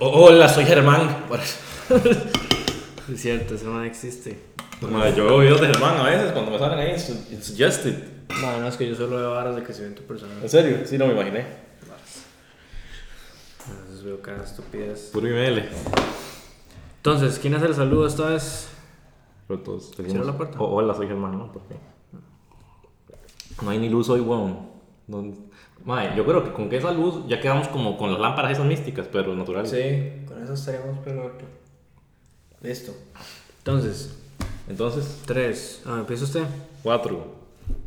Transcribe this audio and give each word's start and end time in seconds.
Hola, 0.00 0.48
soy 0.48 0.64
Germán. 0.64 1.24
Es 3.08 3.20
cierto, 3.22 3.54
eso 3.54 3.66
no 3.70 3.84
existe. 3.84 4.42
Madre, 4.80 5.14
yo 5.16 5.26
veo 5.26 5.38
videos 5.38 5.60
de 5.60 5.68
Germán 5.68 5.96
a 5.98 6.02
veces 6.10 6.32
cuando 6.32 6.50
me 6.50 6.58
salen 6.58 6.80
ahí 6.80 6.90
en 6.90 6.98
su- 7.00 7.24
en 7.30 7.40
Suggested. 7.42 8.02
No, 8.42 8.58
no, 8.60 8.66
es 8.66 8.76
que 8.76 8.88
yo 8.88 8.96
solo 8.96 9.16
veo 9.16 9.30
varas 9.30 9.54
de 9.54 9.62
crecimiento 9.62 10.02
personal. 10.02 10.36
¿En 10.42 10.48
serio? 10.50 10.78
Sí, 10.84 10.98
no 10.98 11.06
me 11.06 11.12
imaginé. 11.12 11.42
A 13.68 13.82
veces 13.88 14.02
veo 14.02 14.20
cada 14.20 14.42
estupidez. 14.42 15.10
Puro 15.12 15.28
IML. 15.28 15.68
Entonces, 16.96 17.38
¿quién 17.38 17.54
hace 17.54 17.66
el 17.66 17.74
saludo 17.76 18.08
esta 18.08 18.26
vez? 18.30 18.68
Pero 19.46 19.60
todos 19.60 19.92
la 19.98 20.36
puerta. 20.36 20.58
"Oh, 20.58 20.74
hola, 20.74 20.94
soy 20.94 21.06
Germán, 21.06 21.38
¿no? 21.38 21.52
Porque 21.52 21.76
no 23.62 23.70
hay 23.70 23.78
ni 23.78 23.88
luz 23.88 24.08
hoy, 24.08 24.18
weón. 24.20 24.68
No- 25.06 25.32
Madre, 25.86 26.12
yo 26.16 26.26
creo 26.26 26.42
que 26.44 26.52
con 26.52 26.68
que 26.68 26.76
esa 26.76 26.90
luz 26.90 27.26
ya 27.28 27.40
quedamos 27.40 27.68
como 27.68 27.96
con 27.96 28.10
las 28.12 28.20
lámparas 28.20 28.52
esas 28.52 28.66
místicas, 28.66 29.06
pero 29.10 29.34
naturales. 29.34 29.70
Sí, 29.70 30.26
con 30.26 30.42
eso 30.42 30.52
estaríamos 30.52 30.98
peor. 30.98 31.32
Listo. 32.60 32.92
Entonces, 33.58 34.18
Entonces, 34.68 35.22
3. 35.26 35.82
Ah, 35.86 35.96
empieza 36.00 36.24
usted. 36.24 36.44
4, 36.82 37.24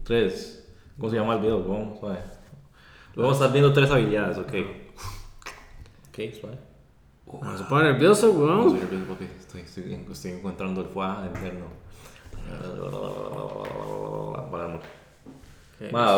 3. 0.06 0.68
¿Cómo 0.98 1.10
se 1.10 1.18
llama 1.18 1.34
el 1.36 1.42
video? 1.42 1.58
weón? 1.60 1.98
Suave. 2.00 2.20
Luego 3.16 3.32
vamos 3.32 3.34
a 3.34 3.46
estar 3.46 3.52
viendo 3.52 3.74
tres 3.74 3.92
habilidades, 3.92 4.38
ok. 4.38 4.54
Ok, 6.08 6.34
suave. 6.40 6.58
No 7.42 7.58
se 7.58 7.64
pone 7.66 7.84
nervioso, 7.92 8.28
No, 8.28 8.40
weón. 8.40 8.70
soy 8.72 8.80
nervioso 8.80 9.06
porque 9.10 9.26
estoy, 9.38 9.62
estoy, 9.62 10.06
estoy 10.10 10.32
encontrando 10.32 10.82
el 10.82 10.88
foie 10.88 11.10
interno. 11.28 11.66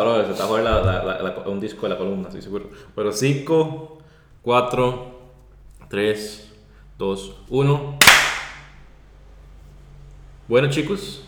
Bro, 0.01 0.27
se 0.27 0.35
la, 0.63 0.81
la, 0.81 1.03
la- 1.03 1.21
la- 1.21 1.49
un 1.49 1.59
disco 1.59 1.83
de 1.83 1.89
la 1.89 1.97
columna, 1.97 2.27
estoy 2.27 2.41
seguro. 2.41 2.69
Pero 2.95 3.11
5, 3.11 3.97
4, 4.41 5.19
3, 5.89 6.51
2, 6.97 7.35
1. 7.49 7.97
Bueno, 10.47 10.69
chicos, 10.69 11.23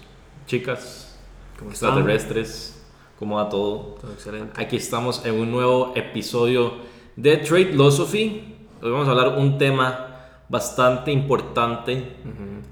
chicas, 0.47 1.17
¿Cómo 1.57 1.71
están? 1.71 1.89
extraterrestres, 1.89 2.83
¿cómo 3.19 3.35
va 3.37 3.47
todo? 3.49 3.95
Todo 4.01 4.11
excelente. 4.13 4.61
Aquí 4.61 4.75
estamos 4.77 5.25
en 5.25 5.35
un 5.39 5.51
nuevo 5.51 5.93
episodio 5.95 6.73
de 7.15 7.37
Trade 7.37 7.67
Philosophy. 7.67 8.55
Hoy 8.81 8.91
vamos 8.91 9.07
a 9.07 9.11
hablar 9.11 9.37
un 9.37 9.57
tema 9.57 10.09
bastante 10.49 11.11
importante, 11.11 12.17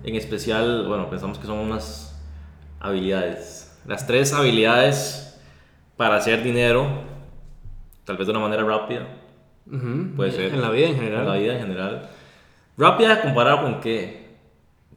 en 0.03 0.16
especial, 0.16 0.88
bueno, 0.88 1.09
pensamos 1.09 1.38
que 1.40 1.46
son 1.48 1.59
unas 1.59 2.20
habilidades. 2.80 3.80
Las 3.86 4.06
tres 4.06 4.34
habilidades 4.34 5.31
para 6.02 6.16
hacer 6.16 6.42
dinero, 6.42 6.88
tal 8.06 8.18
vez 8.18 8.26
de 8.26 8.32
una 8.32 8.40
manera 8.42 8.64
rápida, 8.64 9.06
Ujú. 9.72 10.16
puede 10.16 10.32
ser. 10.32 10.52
En 10.52 10.60
la 10.60 10.72
vida 10.72 10.88
en 10.88 10.94
En 10.94 11.00
general. 11.00 11.28
la 11.28 11.36
vida 11.36 11.54
en 11.54 11.60
general. 11.60 12.10
Rápida 12.76 13.22
comparado 13.22 13.62
con 13.62 13.80
qué? 13.82 14.30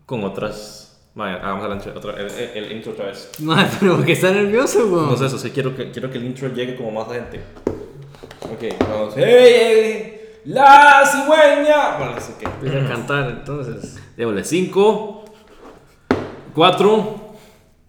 Con 0.07 0.25
otras... 0.25 0.81
Vaya, 1.15 1.35
hagamos 1.47 1.87
el 1.87 1.95
otra, 1.99 2.13
el, 2.15 2.31
el- 2.31 2.65
el 2.65 2.73
intro 2.73 2.93
otra 2.93 3.05
vez. 3.05 3.31
Madre, 3.41 3.69
pero 3.79 3.97
¿por 3.97 4.07
qué 4.07 4.13
está 4.13 4.31
nervioso, 4.31 4.87
weón? 4.87 5.11
No 5.11 5.17
sé, 5.19 5.27
eso 5.27 5.37
sí, 5.39 5.51
quiero 5.51 5.77
que, 5.77 5.91
quiero 5.91 6.11
que 6.11 6.17
el 6.17 6.25
intro 6.25 6.49
llegue 6.49 6.75
como 6.75 6.91
más 7.05 7.13
gente. 7.13 7.43
Ok, 8.41 8.79
vamos. 8.89 9.13
¡Hey, 9.15 9.25
hey! 9.27 10.21
¡La 10.47 11.03
cigüeña! 11.07 11.99
Bueno, 11.99 12.15
así 12.17 12.33
que. 12.41 12.47
Empieza 12.47 12.79
a 12.79 12.89
cantar, 12.89 13.29
entonces. 13.29 14.01
Déjole 14.17 14.43
5, 14.43 15.25
4, 16.55 17.21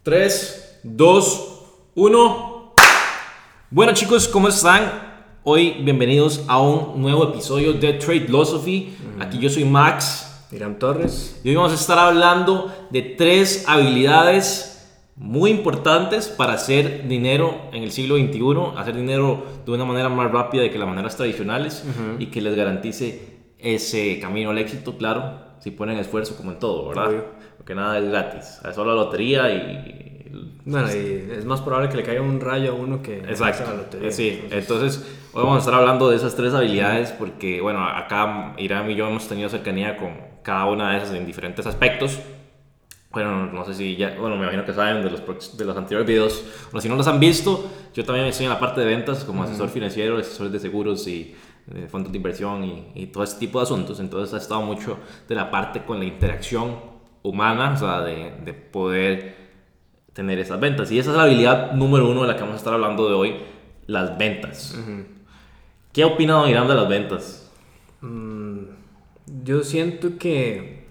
3, 0.03 0.79
2, 0.83 1.61
1. 1.95 2.44
Bueno, 3.71 3.93
chicos, 3.93 4.27
¿cómo 4.27 4.49
están? 4.49 4.91
Hoy, 5.43 5.77
bienvenidos 5.81 6.45
a 6.47 6.61
un 6.61 7.01
nuevo 7.01 7.23
episodio 7.23 7.73
de 7.73 7.93
Trade 7.93 8.21
Philosophy. 8.21 8.95
Aquí 9.19 9.39
yo 9.39 9.49
soy 9.49 9.65
Max. 9.65 10.47
Irán 10.51 10.77
Torres. 10.77 11.41
Y 11.43 11.49
hoy 11.49 11.55
vamos 11.55 11.71
a 11.71 11.75
estar 11.75 11.97
hablando 11.97 12.71
de 12.91 13.01
tres 13.01 13.65
habilidades 13.67 14.87
muy 15.15 15.49
importantes 15.49 16.27
para 16.27 16.53
hacer 16.53 17.07
dinero 17.07 17.59
en 17.73 17.81
el 17.81 17.91
siglo 17.91 18.17
XXI, 18.17 18.77
hacer 18.77 18.95
dinero 18.95 19.43
de 19.65 19.71
una 19.71 19.83
manera 19.83 20.09
más 20.09 20.31
rápida 20.31 20.69
que 20.69 20.77
las 20.77 20.87
maneras 20.87 21.17
tradicionales 21.17 21.83
y 22.19 22.27
que 22.27 22.41
les 22.41 22.55
garantice 22.55 23.39
ese 23.57 24.19
camino 24.19 24.51
al 24.51 24.59
éxito, 24.59 24.95
claro, 24.95 25.39
si 25.59 25.71
ponen 25.71 25.97
esfuerzo 25.97 26.37
como 26.37 26.51
en 26.51 26.59
todo, 26.59 26.89
¿verdad? 26.89 27.07
Obvio. 27.07 27.25
Porque 27.57 27.73
nada 27.73 27.97
es 27.97 28.07
gratis, 28.07 28.59
es 28.63 28.75
solo 28.75 28.93
la 28.93 29.01
lotería 29.03 29.49
y... 29.49 30.04
Bueno, 30.65 30.87
y 30.91 31.29
es 31.31 31.45
más 31.45 31.61
probable 31.61 31.89
que 31.89 31.97
le 31.97 32.03
caiga 32.03 32.21
un 32.21 32.41
rayo 32.41 32.71
a 32.71 32.75
uno 32.75 33.01
que 33.03 33.19
Exacto. 33.19 33.63
a 33.67 33.71
la 33.71 33.77
lotería. 33.77 34.11
Sí, 34.11 34.43
entonces 34.49 35.05
hoy 35.31 35.43
vamos 35.43 35.57
a 35.57 35.59
estar 35.59 35.75
hablando 35.75 36.09
de 36.09 36.15
esas 36.15 36.35
tres 36.35 36.55
habilidades 36.55 37.11
porque, 37.11 37.61
bueno, 37.61 37.87
acá 37.87 38.55
Irán 38.57 38.89
y 38.89 38.95
yo 38.95 39.07
hemos 39.07 39.27
tenido 39.27 39.47
cercanía 39.47 39.95
con 39.95 40.17
cada 40.41 40.65
una 40.65 40.91
de 40.91 40.97
esas 40.97 41.13
en 41.13 41.25
diferentes 41.27 41.67
aspectos. 41.67 42.19
Bueno, 43.11 43.45
no 43.45 43.63
sé 43.63 43.75
si 43.75 43.95
ya, 43.95 44.15
bueno, 44.19 44.35
me 44.35 44.41
imagino 44.41 44.65
que 44.65 44.73
saben 44.73 45.03
de 45.03 45.11
los, 45.11 45.57
de 45.57 45.65
los 45.65 45.77
anteriores 45.77 46.07
videos, 46.07 46.43
o 46.73 46.81
si 46.81 46.89
no 46.89 46.95
los 46.95 47.07
han 47.07 47.19
visto, 47.19 47.71
yo 47.93 48.03
también 48.03 48.25
estoy 48.25 48.47
en 48.47 48.51
la 48.51 48.59
parte 48.59 48.81
de 48.81 48.87
ventas 48.87 49.23
como 49.23 49.43
asesor 49.43 49.69
financiero, 49.69 50.17
asesor 50.17 50.49
de 50.49 50.59
seguros 50.59 51.07
y 51.07 51.33
de 51.67 51.87
fondos 51.87 52.11
de 52.11 52.17
inversión 52.17 52.63
y, 52.63 52.91
y 52.95 53.05
todo 53.07 53.23
ese 53.23 53.37
tipo 53.37 53.59
de 53.59 53.63
asuntos. 53.63 53.99
Entonces 53.99 54.33
ha 54.33 54.37
estado 54.37 54.63
mucho 54.63 54.97
de 55.29 55.35
la 55.35 55.49
parte 55.49 55.83
con 55.83 55.99
la 55.99 56.05
interacción 56.05 56.75
humana, 57.21 57.71
o 57.73 57.77
sea, 57.77 58.01
de, 58.01 58.33
de 58.43 58.53
poder 58.53 59.44
tener 60.15 60.39
esas 60.39 60.59
ventas. 60.59 60.89
Y 60.91 60.97
esa 60.97 61.11
es 61.11 61.17
la 61.17 61.23
habilidad 61.23 61.73
número 61.73 62.09
uno 62.09 62.21
de 62.21 62.27
la 62.29 62.35
que 62.35 62.41
vamos 62.41 62.55
a 62.55 62.57
estar 62.57 62.73
hablando 62.73 63.07
de 63.07 63.13
hoy, 63.13 63.35
las 63.85 64.17
ventas. 64.17 64.75
¿Qué 65.93 66.03
ha 66.03 66.07
opinado 66.07 66.47
Irán 66.49 66.67
de 66.67 66.73
las 66.75 66.87
ventas? 66.89 67.51
Mm, 68.01 68.59
yo 69.43 69.63
siento 69.63 70.17
que. 70.17 70.85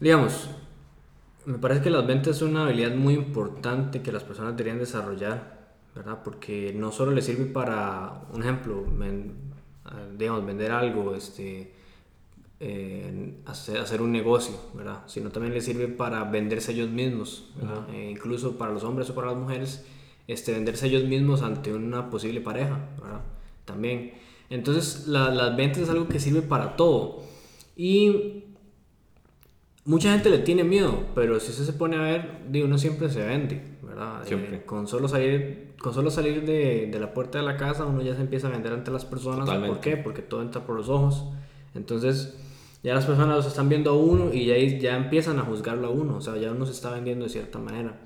Digamos, 0.00 0.50
me 1.46 1.58
parece 1.58 1.82
que 1.82 1.90
las 1.90 2.06
ventas 2.06 2.36
son 2.36 2.50
una 2.50 2.64
habilidad 2.64 2.94
muy 2.94 3.14
importante 3.14 4.02
que 4.02 4.12
las 4.12 4.24
personas 4.24 4.56
deberían 4.56 4.78
desarrollar, 4.80 5.58
¿verdad? 5.94 6.18
Porque 6.24 6.74
no 6.76 6.90
solo 6.90 7.12
les 7.12 7.24
sirve 7.24 7.46
para, 7.46 8.22
un 8.32 8.42
ejemplo, 8.42 8.84
ven- 8.98 9.34
ah, 9.84 9.92
digamos, 10.18 10.44
vender 10.44 10.72
algo, 10.72 11.14
este, 11.14 11.72
eh, 12.66 13.34
hacer, 13.44 13.76
hacer 13.78 14.00
un 14.00 14.10
negocio, 14.10 14.54
¿verdad? 14.72 15.02
Sino 15.06 15.28
también 15.30 15.52
les 15.52 15.64
sirve 15.66 15.86
para 15.88 16.24
venderse 16.24 16.72
ellos 16.72 16.88
mismos, 16.88 17.50
¿verdad? 17.56 17.86
Eh, 17.92 18.08
incluso 18.10 18.56
para 18.56 18.72
los 18.72 18.84
hombres 18.84 19.10
o 19.10 19.14
para 19.14 19.26
las 19.28 19.36
mujeres, 19.36 19.84
este, 20.28 20.52
venderse 20.52 20.86
ellos 20.86 21.04
mismos 21.04 21.42
ante 21.42 21.74
una 21.74 22.08
posible 22.08 22.40
pareja, 22.40 22.78
¿verdad? 23.02 23.20
También. 23.66 24.12
Entonces, 24.48 25.06
la- 25.08 25.30
las 25.30 25.54
ventas 25.56 25.82
es 25.82 25.90
algo 25.90 26.08
que 26.08 26.18
sirve 26.20 26.40
para 26.42 26.76
todo. 26.76 27.22
Y 27.76 28.44
mucha 29.84 30.12
gente 30.12 30.30
le 30.30 30.38
tiene 30.38 30.64
miedo, 30.64 31.04
pero 31.14 31.38
si 31.40 31.50
usted 31.50 31.64
se 31.64 31.72
pone 31.74 31.96
a 31.96 32.00
ver, 32.00 32.40
digo, 32.50 32.66
uno 32.66 32.78
siempre 32.78 33.10
se 33.10 33.26
vende, 33.26 33.60
¿verdad? 33.82 34.22
Eh, 34.22 34.26
Siempre. 34.28 34.64
con 34.64 34.86
solo 34.88 35.08
salir, 35.08 35.74
con 35.78 35.92
solo 35.92 36.10
salir 36.10 36.46
de, 36.46 36.86
de 36.90 36.98
la 36.98 37.12
puerta 37.12 37.38
de 37.38 37.44
la 37.44 37.56
casa, 37.58 37.84
uno 37.84 38.00
ya 38.00 38.14
se 38.14 38.22
empieza 38.22 38.46
a 38.46 38.50
vender 38.50 38.72
ante 38.72 38.90
las 38.90 39.04
personas. 39.04 39.40
Totalmente. 39.40 39.74
¿Por 39.74 39.80
qué? 39.82 39.96
Porque 39.98 40.22
todo 40.22 40.40
entra 40.40 40.64
por 40.64 40.76
los 40.76 40.88
ojos. 40.88 41.24
Entonces, 41.74 42.34
ya 42.84 42.94
las 42.94 43.04
personas 43.06 43.36
los 43.36 43.46
están 43.46 43.68
viendo 43.68 43.90
a 43.90 43.94
uno 43.96 44.32
y 44.32 44.46
ya, 44.46 44.56
ya 44.78 44.96
empiezan 44.96 45.40
a 45.40 45.42
juzgarlo 45.42 45.88
a 45.88 45.90
uno, 45.90 46.18
o 46.18 46.20
sea, 46.20 46.36
ya 46.36 46.52
uno 46.52 46.66
se 46.66 46.72
está 46.72 46.90
vendiendo 46.92 47.24
de 47.24 47.30
cierta 47.30 47.58
manera. 47.58 47.98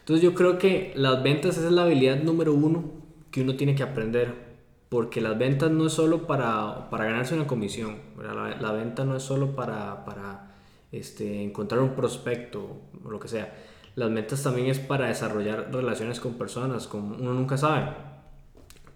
Entonces, 0.00 0.22
yo 0.24 0.32
creo 0.34 0.56
que 0.58 0.92
las 0.96 1.22
ventas 1.22 1.58
es 1.58 1.70
la 1.70 1.82
habilidad 1.82 2.22
número 2.22 2.54
uno 2.54 2.84
que 3.30 3.42
uno 3.42 3.54
tiene 3.56 3.74
que 3.74 3.82
aprender. 3.82 4.50
Porque 4.88 5.22
las 5.22 5.38
ventas 5.38 5.70
no 5.70 5.86
es 5.86 5.94
solo 5.94 6.26
para, 6.26 6.90
para 6.90 7.06
ganarse 7.06 7.34
una 7.34 7.46
comisión. 7.46 7.96
La, 8.22 8.56
la 8.60 8.72
venta 8.72 9.06
no 9.06 9.16
es 9.16 9.22
solo 9.22 9.56
para, 9.56 10.04
para 10.04 10.54
este, 10.92 11.42
encontrar 11.42 11.80
un 11.80 11.94
prospecto 11.94 12.82
o 13.02 13.10
lo 13.10 13.18
que 13.18 13.26
sea. 13.28 13.54
Las 13.94 14.12
ventas 14.12 14.42
también 14.42 14.66
es 14.66 14.78
para 14.80 15.06
desarrollar 15.08 15.70
relaciones 15.72 16.20
con 16.20 16.34
personas, 16.34 16.88
como 16.88 17.16
uno 17.16 17.32
nunca 17.32 17.56
sabe. 17.56 17.88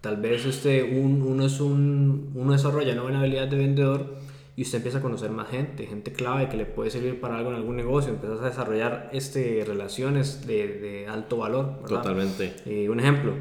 Tal 0.01 0.17
vez 0.17 0.45
este, 0.45 0.83
un- 0.83 1.23
uno, 1.23 1.45
es 1.45 1.59
un, 1.59 2.31
uno 2.35 2.51
desarrolla 2.51 2.93
una 2.93 3.01
buena 3.01 3.19
habilidad 3.19 3.47
de 3.47 3.57
vendedor 3.57 4.15
y 4.57 4.63
usted 4.63 4.77
empieza 4.79 4.97
a 4.97 5.01
conocer 5.01 5.29
más 5.31 5.47
gente, 5.49 5.85
gente 5.85 6.11
clave 6.11 6.49
que 6.49 6.57
le 6.57 6.65
puede 6.65 6.89
servir 6.89 7.21
para 7.21 7.37
algo 7.37 7.51
en 7.51 7.55
algún 7.57 7.75
negocio, 7.77 8.11
empiezas 8.11 8.41
a 8.41 8.45
desarrollar 8.49 9.09
este, 9.13 9.63
relaciones 9.65 10.45
de, 10.47 10.67
de 10.67 11.07
alto 11.07 11.37
valor. 11.37 11.75
¿verdad? 11.83 11.97
Totalmente. 12.01 12.55
Eh, 12.65 12.89
un 12.89 12.99
ejemplo, 12.99 13.33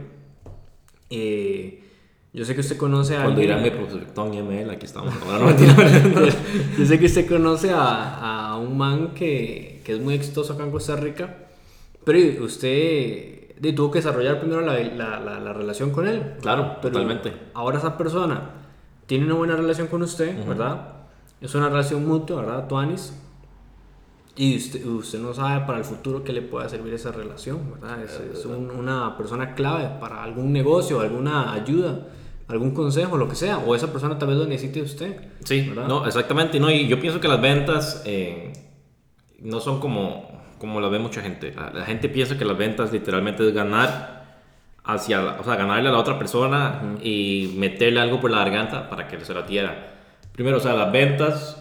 eh, 1.11 1.83
yo 2.33 2.45
sé 2.45 2.55
que 2.55 2.61
usted 2.61 2.77
conoce 2.77 3.17
a 3.17 3.23
Cuando 3.23 3.41
alguien- 3.41 3.59
Irán 3.59 3.63
me 3.63 3.71
prospectó 3.87 4.27
en 4.27 4.35
IML, 4.35 4.71
aquí 4.71 4.85
estamos. 4.87 5.15
No, 5.25 5.51
yo 6.79 6.85
sé 6.87 6.99
que 6.99 7.07
usted 7.07 7.27
conoce 7.27 7.71
a, 7.71 8.51
a 8.51 8.59
un 8.59 8.77
man 8.77 9.15
que, 9.15 9.81
que 9.85 9.93
es 9.95 10.01
muy 10.01 10.15
exitoso 10.15 10.53
acá 10.53 10.65
en 10.65 10.71
Costa 10.71 10.97
Rica, 10.97 11.35
pero 12.05 12.45
usted 12.45 13.55
de, 13.59 13.73
tuvo 13.75 13.91
que 13.91 14.01
desarrollar 14.01 14.39
primero 14.39 14.61
la, 14.61 14.79
la, 14.81 15.19
la- 15.21 15.41
la 15.41 15.53
relación 15.55 15.91
con 15.93 16.07
él. 16.07 16.35
Claro, 16.43 16.77
Pero 16.83 16.93
totalmente. 16.93 17.33
Ahora 17.55 17.79
esa 17.79 17.97
persona 17.97 18.51
tiene 19.07 19.25
una 19.25 19.35
buena 19.35 19.57
relación 19.57 19.87
con 19.87 20.03
usted, 20.03 20.37
¿verdad? 20.47 20.93
Es 21.41 21.55
una 21.55 21.69
relación 21.69 22.07
mutua, 22.07 22.43
¿verdad? 22.43 22.67
Tuanis. 22.67 23.15
Y 24.37 24.57
usted, 24.57 24.85
usted 24.87 25.19
no 25.19 25.33
sabe 25.33 25.65
para 25.67 25.79
el 25.79 25.85
futuro 25.85 26.23
qué 26.23 26.33
le 26.33 26.43
pueda 26.43 26.69
servir 26.69 26.93
esa 26.93 27.11
relación, 27.13 27.73
¿verdad? 27.73 28.03
Es, 28.03 28.21
es 28.21 28.45
un- 28.45 28.71
una 28.71 29.17
persona 29.17 29.55
clave 29.55 29.99
para 29.99 30.23
algún 30.23 30.53
negocio, 30.53 31.01
alguna 31.01 31.53
ayuda 31.53 32.07
algún 32.49 32.73
consejo, 32.73 33.17
lo 33.17 33.29
que 33.29 33.35
sea, 33.35 33.59
o 33.59 33.75
esa 33.75 33.91
persona 33.93 34.19
tal 34.19 34.29
vez 34.29 34.39
lo 34.39 34.47
necesite 34.47 34.81
usted. 34.83 35.17
Sí, 35.45 35.73
no, 35.75 36.07
exactamente. 36.07 36.61
No, 36.61 36.71
y 36.71 36.87
yo 36.87 37.01
pienso 37.01 37.21
que 37.21 37.29
las 37.29 37.41
ventas 37.41 38.03
eh, 38.07 38.53
no 39.41 39.61
son 39.61 39.81
como, 39.81 40.31
como 40.59 40.81
las 40.81 40.91
ve 40.91 40.99
mucha 40.99 41.23
gente. 41.23 41.53
La, 41.55 41.85
gente 41.85 42.09
piensa 42.09 42.39
que 42.39 42.45
las 42.45 42.57
ventas 42.57 42.93
literalmente 42.93 43.47
es 43.47 43.53
ganar 43.53 44.43
hacia, 44.85 45.41
o 45.41 45.45
sea, 45.45 45.57
ganarle 45.57 45.89
a 45.89 45.93
la 45.93 45.99
otra 45.99 46.19
persona 46.19 46.97
y 47.03 47.55
meterle 47.57 48.01
algo 48.01 48.21
por 48.21 48.31
la 48.31 48.39
garganta 48.39 48.89
para 48.89 49.09
que 49.09 49.19
se 49.25 49.35
la 49.35 49.45
tierra. 49.45 49.96
Primero, 50.37 50.59
o 50.59 50.61
sea, 50.61 50.75
las 50.75 50.93
ventas 50.93 51.57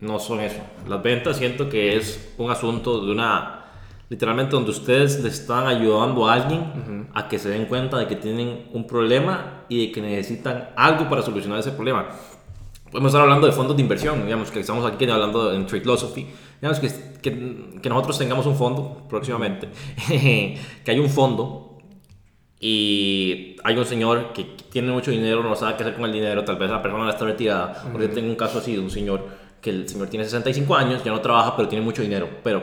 no 0.00 0.18
son 0.18 0.40
eso. 0.40 0.60
Las 0.88 1.02
ventas 1.02 1.36
siento 1.36 1.68
que 1.68 1.94
es 1.94 2.34
un 2.38 2.50
asunto 2.50 3.04
de 3.04 3.12
una 3.12 3.60
literalmente 4.08 4.52
donde 4.52 4.70
ustedes 4.70 5.22
le 5.22 5.28
están 5.28 5.66
ayudando 5.66 6.28
a 6.28 6.34
alguien 6.34 7.08
a 7.14 7.28
que 7.28 7.38
se 7.38 7.48
den 7.48 7.66
cuenta 7.66 7.98
de 7.98 8.06
que 8.06 8.16
tienen 8.16 8.68
un 8.72 8.86
problema 8.86 9.64
y 9.68 9.86
de 9.86 9.92
que 9.92 10.00
necesitan 10.00 10.70
algo 10.76 11.08
para 11.08 11.22
solucionar 11.22 11.58
ese 11.58 11.72
problema. 11.72 12.08
Podemos 12.90 13.10
estar 13.10 13.22
hablando 13.22 13.46
de 13.46 13.52
fondos 13.52 13.76
de 13.76 13.82
inversión, 13.82 14.24
digamos 14.24 14.50
que 14.50 14.60
estamos 14.60 14.90
aquí 14.90 15.04
hablando 15.08 15.52
en 15.52 15.66
Trade 15.66 15.82
Philosophy, 15.82 16.26
digamos 16.60 16.78
que, 16.78 16.88
que, 17.20 17.80
que 17.82 17.88
nosotros 17.88 18.18
tengamos 18.18 18.46
un 18.46 18.56
fondo 18.56 19.02
próximamente, 19.08 19.68
que 20.08 20.90
hay 20.90 20.98
un 20.98 21.10
fondo 21.10 21.63
y 22.66 23.56
hay 23.62 23.76
un 23.76 23.84
señor 23.84 24.32
que 24.32 24.44
tiene 24.70 24.90
mucho 24.90 25.10
dinero, 25.10 25.42
no 25.42 25.54
sabe 25.54 25.76
qué 25.76 25.82
hacer 25.82 25.96
con 25.96 26.06
el 26.06 26.12
dinero, 26.14 26.46
tal 26.46 26.56
vez 26.56 26.70
la 26.70 26.80
persona 26.80 27.10
está 27.10 27.26
retirada, 27.26 27.84
porque 27.92 28.08
tengo 28.08 28.30
un 28.30 28.36
caso 28.36 28.56
así 28.56 28.72
de 28.72 28.78
un 28.78 28.90
señor 28.90 29.26
que 29.60 29.68
el 29.68 29.86
señor 29.86 30.08
tiene 30.08 30.24
65 30.24 30.74
años, 30.74 31.04
ya 31.04 31.12
no 31.12 31.20
trabaja, 31.20 31.54
pero 31.56 31.68
tiene 31.68 31.84
mucho 31.84 32.00
dinero, 32.00 32.26
pero 32.42 32.62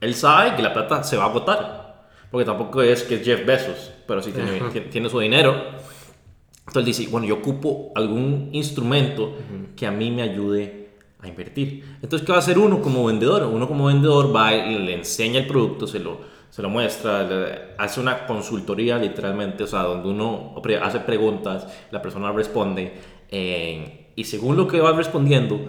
él 0.00 0.14
sabe 0.14 0.56
que 0.56 0.62
la 0.62 0.72
plata 0.72 1.04
se 1.04 1.18
va 1.18 1.24
a 1.24 1.28
agotar. 1.28 2.06
Porque 2.30 2.46
tampoco 2.46 2.80
es 2.80 3.02
que 3.02 3.16
es 3.16 3.24
Jeff 3.26 3.44
Bezos, 3.44 3.92
pero 4.06 4.22
sí 4.22 4.32
tiene, 4.32 5.10
su 5.10 5.20
dinero. 5.20 5.54
Entonces 6.66 6.96
dice, 6.96 7.10
bueno, 7.10 7.26
yo 7.26 7.34
ocupo 7.34 7.92
algún 7.94 8.48
instrumento 8.52 9.36
que 9.76 9.86
a 9.86 9.90
mí 9.90 10.10
me 10.10 10.22
ayude 10.22 10.88
a 11.20 11.28
invertir. 11.28 11.84
Entonces, 12.02 12.24
¿qué 12.24 12.32
va 12.32 12.38
a 12.38 12.40
hacer 12.40 12.58
uno 12.58 12.80
como 12.80 13.04
vendedor? 13.04 13.42
Uno 13.42 13.68
como 13.68 13.84
vendedor 13.86 14.34
va 14.34 14.54
y 14.54 14.78
le 14.78 14.94
enseña 14.94 15.40
el 15.40 15.46
producto, 15.46 15.86
se 15.86 15.98
lo, 15.98 16.20
se 16.56 16.62
lo 16.62 16.70
muestra, 16.70 17.28
hace 17.76 18.00
una 18.00 18.26
consultoría 18.26 18.96
literalmente, 18.96 19.64
o 19.64 19.66
sea, 19.66 19.82
donde 19.82 20.08
uno 20.08 20.54
hace 20.82 21.00
preguntas, 21.00 21.66
la 21.90 22.00
persona 22.00 22.32
responde, 22.32 22.94
eh, 23.28 24.12
y 24.16 24.24
según 24.24 24.56
lo 24.56 24.66
que 24.66 24.80
va 24.80 24.92
respondiendo, 24.92 25.60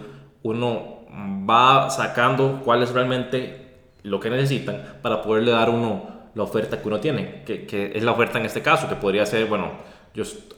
uno 0.44 1.00
va 1.46 1.90
sacando 1.90 2.62
cuál 2.64 2.84
es 2.84 2.94
realmente 2.94 3.80
lo 4.04 4.22
que 4.22 4.30
necesitan 4.30 5.00
para 5.02 5.22
poderle 5.22 5.52
dar 5.52 5.70
uno 5.70 6.30
la 6.36 6.44
oferta 6.44 6.82
que 6.82 6.88
uno 6.88 7.02
tiene, 7.02 7.44
que, 7.44 7.66
que 7.66 7.92
es 7.94 8.02
la 8.02 8.14
oferta 8.14 8.40
en 8.40 8.46
este 8.46 8.62
caso, 8.62 8.88
que 8.88 8.96
podría 8.96 9.26
ser, 9.26 9.46
bueno, 9.48 9.72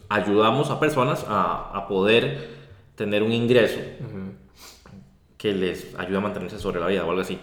ayudamos 0.10 0.70
a 0.70 0.80
personas 0.80 1.26
a, 1.28 1.72
a 1.74 1.88
poder 1.88 2.50
tener 2.94 3.24
un 3.24 3.32
ingreso 3.32 3.80
que 5.40 5.54
les 5.54 5.96
ayude 5.98 6.18
a 6.18 6.20
mantenerse 6.20 6.60
sobre 6.60 6.82
la 6.82 6.88
vida 6.88 7.06
o 7.06 7.10
algo 7.10 7.22
así. 7.22 7.40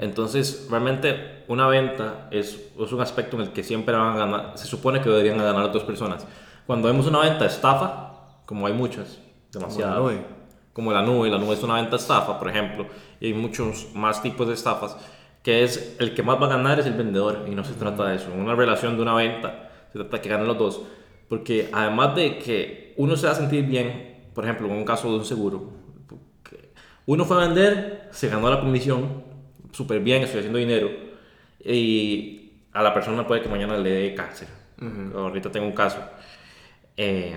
Entonces, 0.00 0.66
realmente 0.70 1.44
una 1.46 1.68
venta 1.68 2.26
es, 2.30 2.58
es, 2.80 2.92
un 2.92 3.02
aspecto 3.02 3.36
en 3.36 3.42
el 3.42 3.52
que 3.52 3.62
siempre 3.62 3.94
van 3.94 4.16
a 4.16 4.18
ganar, 4.18 4.52
se 4.54 4.66
supone 4.66 5.02
que 5.02 5.10
deberían 5.10 5.36
ganar 5.36 5.62
otras 5.62 5.84
personas. 5.84 6.26
Cuando 6.66 6.88
vemos 6.88 7.06
una 7.06 7.20
venta 7.20 7.44
estafa, 7.44 8.40
como 8.46 8.66
hay 8.66 8.72
muchas, 8.72 9.20
demasiadas, 9.52 9.96
como 9.96 10.08
la 10.08 10.14
nube, 10.14 10.26
como 10.72 10.92
la 10.92 11.02
nube, 11.02 11.28
la 11.28 11.38
nube 11.38 11.52
es 11.52 11.62
una 11.62 11.74
venta 11.74 11.96
estafa, 11.96 12.38
por 12.38 12.48
ejemplo, 12.48 12.86
y 13.20 13.26
hay 13.26 13.34
muchos 13.34 13.88
más 13.94 14.22
tipos 14.22 14.48
de 14.48 14.54
estafas, 14.54 14.96
que 15.42 15.64
es 15.64 15.96
el 15.98 16.14
que 16.14 16.22
más 16.22 16.40
va 16.40 16.46
a 16.46 16.48
ganar 16.48 16.80
es 16.80 16.86
el 16.86 16.94
vendedor 16.94 17.44
y 17.46 17.54
no 17.54 17.62
se 17.62 17.74
trata 17.74 18.06
de 18.06 18.16
eso. 18.16 18.32
En 18.32 18.40
una 18.40 18.54
relación 18.54 18.96
de 18.96 19.02
una 19.02 19.14
venta 19.16 19.70
se 19.92 19.98
trata 19.98 20.16
de 20.16 20.22
que 20.22 20.28
ganen 20.30 20.46
los 20.46 20.56
dos. 20.56 20.80
Porque 21.28 21.68
además 21.72 22.16
de 22.16 22.38
que 22.38 22.94
uno 22.96 23.16
se 23.16 23.26
va 23.26 23.32
a 23.32 23.36
sentir 23.36 23.66
bien, 23.66 24.30
por 24.34 24.44
ejemplo, 24.44 24.66
en 24.66 24.72
un 24.72 24.84
caso 24.86 25.10
de 25.10 25.18
un 25.18 25.24
seguro, 25.26 25.83
uno 27.06 27.24
fue 27.24 27.36
a 27.36 27.46
vender, 27.46 28.08
se 28.10 28.28
ganó 28.28 28.48
la 28.50 28.60
comisión, 28.60 29.24
súper 29.72 30.00
bien, 30.00 30.22
estoy 30.22 30.40
haciendo 30.40 30.58
dinero, 30.58 30.90
y 31.64 32.52
a 32.72 32.82
la 32.82 32.92
persona 32.92 33.26
puede 33.26 33.42
que 33.42 33.48
mañana 33.48 33.76
le 33.76 33.90
dé 33.90 34.14
cáncer. 34.14 34.48
Ahorita 35.14 35.50
tengo 35.50 35.66
un 35.66 35.72
caso. 35.72 35.98
Eh, 36.96 37.36